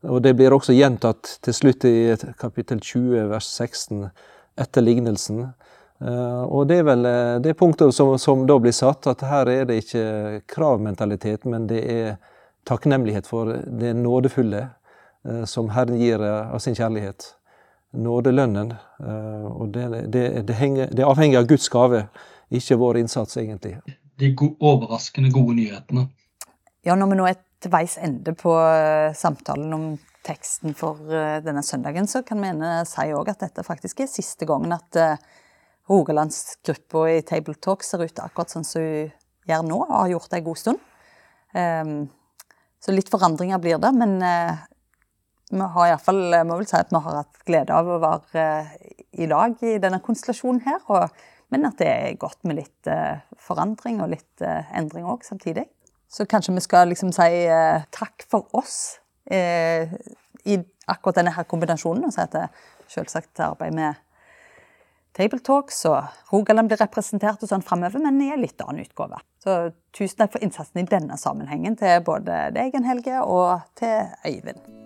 Og 0.02 0.22
Det 0.22 0.36
blir 0.36 0.52
også 0.52 0.72
gjentatt 0.72 1.38
til 1.42 1.54
slutt 1.54 1.84
i 1.84 2.16
kapittel 2.38 2.80
20, 2.80 3.28
vers 3.28 3.46
16, 3.46 4.10
etter 4.56 4.80
lignelsen. 4.80 5.52
Eh, 6.00 6.42
og 6.44 6.66
Det 6.68 6.78
er 6.78 6.84
vel 6.84 7.04
eh, 7.06 7.38
det 7.40 7.56
punktet 7.56 7.94
som, 7.94 8.18
som 8.18 8.46
da 8.46 8.58
blir 8.58 8.72
satt, 8.72 9.06
at 9.06 9.20
her 9.20 9.48
er 9.48 9.64
det 9.64 9.84
ikke 9.84 10.42
kravmentalitet, 10.46 11.44
men 11.44 11.66
det 11.66 11.84
er 11.84 12.16
takknemlighet 12.64 13.26
for 13.26 13.52
det 13.66 13.94
nådefulle 13.96 14.68
eh, 15.24 15.44
som 15.44 15.70
Herren 15.70 15.96
gir 16.00 16.20
av 16.20 16.58
sin 16.58 16.76
kjærlighet 16.76 17.36
nådelønnen. 17.92 18.72
Eh, 19.00 19.46
og 19.46 19.68
det, 19.74 19.86
det, 20.12 20.24
det, 20.46 20.54
henger, 20.54 20.90
det, 20.92 21.04
avhenger 21.04 21.42
av 21.42 21.48
Guds 21.50 21.68
gave, 21.72 22.06
ikke 22.50 22.78
vår 22.80 23.00
innsats, 23.02 23.36
egentlig. 23.40 23.76
De 24.20 24.32
overraskende 24.36 25.32
gode 25.34 25.58
nyhetene. 25.58 26.08
Ja, 26.86 26.96
når 26.96 27.12
vi 27.12 27.18
nå 27.20 27.28
er 27.28 27.40
til 27.62 27.72
veis 27.72 27.96
ende 27.98 28.36
på 28.38 28.52
eh, 28.60 29.14
samtalen 29.16 29.72
om 29.74 29.86
teksten 30.26 30.76
for 30.76 31.00
eh, 31.12 31.38
denne 31.44 31.64
søndagen, 31.66 32.08
så 32.10 32.22
kan 32.26 32.42
vi 32.42 32.52
si 32.88 33.08
òg 33.16 33.32
at 33.32 33.46
dette 33.46 33.66
faktisk 33.66 34.04
er 34.04 34.12
siste 34.12 34.48
gangen 34.48 34.74
at 34.76 35.00
Rogalandsgruppa 35.86 37.04
i 37.12 37.22
Table 37.22 37.54
Talk 37.62 37.84
ser 37.86 38.02
ut 38.02 38.18
akkurat 38.18 38.50
sånn 38.50 38.66
som 38.66 38.82
hun 38.82 39.12
gjør 39.46 39.66
nå, 39.68 39.76
og 39.84 39.92
har 39.94 40.14
gjort 40.16 40.32
det 40.32 40.40
en 40.40 40.46
god 40.48 40.58
stund. 40.58 40.80
Ehm, 41.54 41.92
så 42.82 42.90
litt 42.90 43.10
forandringer 43.12 43.60
blir 43.62 43.78
det, 43.78 43.92
men 43.94 44.16
vi 45.50 45.70
har 45.76 45.88
iallfall, 45.92 46.22
må 46.48 46.58
vel 46.58 46.68
si 46.68 46.76
at 46.78 46.92
vi 46.92 47.00
har 47.02 47.20
hatt 47.20 47.40
glede 47.46 47.74
av 47.74 47.88
å 47.88 48.00
være 48.02 48.42
eh, 48.42 48.70
i 49.22 49.28
lag 49.30 49.54
i 49.62 49.76
denne 49.82 50.02
konstellasjonen 50.04 50.64
her. 50.66 50.80
Og, 50.90 51.24
men 51.54 51.68
at 51.68 51.78
det 51.80 51.90
er 51.90 52.18
godt 52.20 52.42
med 52.48 52.58
litt 52.58 52.90
uh, 52.90 53.22
forandring 53.38 54.00
og 54.02 54.10
litt 54.10 54.42
endring 54.42 55.06
òg 55.06 55.22
samtidig. 55.24 55.68
Så 56.10 56.26
kanskje 56.26 56.56
vi 56.56 56.64
skal 56.64 56.90
liksom 56.90 57.12
si 57.14 57.46
takk 57.94 58.24
for 58.26 58.50
oss 58.58 58.98
i 59.30 60.56
akkurat 60.90 61.20
denne 61.20 61.32
her 61.34 61.46
kombinasjonen. 61.46 62.08
Og 62.08 62.14
si 62.14 62.22
at 62.22 62.34
det 62.34 62.48
selvsagt 62.90 63.42
arbeider 63.46 63.78
med 63.78 64.02
Tabletalks 65.16 65.78
og 65.88 66.32
Rogaland 66.32 66.68
blir 66.70 66.80
representert 66.82 67.40
og 67.40 67.50
sånn 67.50 67.64
framover, 67.64 68.02
men 68.04 68.20
i 68.20 68.32
en 68.34 68.42
litt 68.42 68.60
annen 68.64 68.84
utgave. 68.84 69.22
Så 69.42 69.56
tusen 69.96 70.20
takk 70.20 70.34
for 70.34 70.44
innsatsen 70.44 70.82
i 70.82 70.90
denne 70.90 71.16
sammenhengen 71.20 71.78
til 71.80 72.02
både 72.04 72.50
deg, 72.56 72.76
Helge, 72.84 73.22
og 73.24 73.64
til 73.80 74.12
Øyvind. 74.26 74.85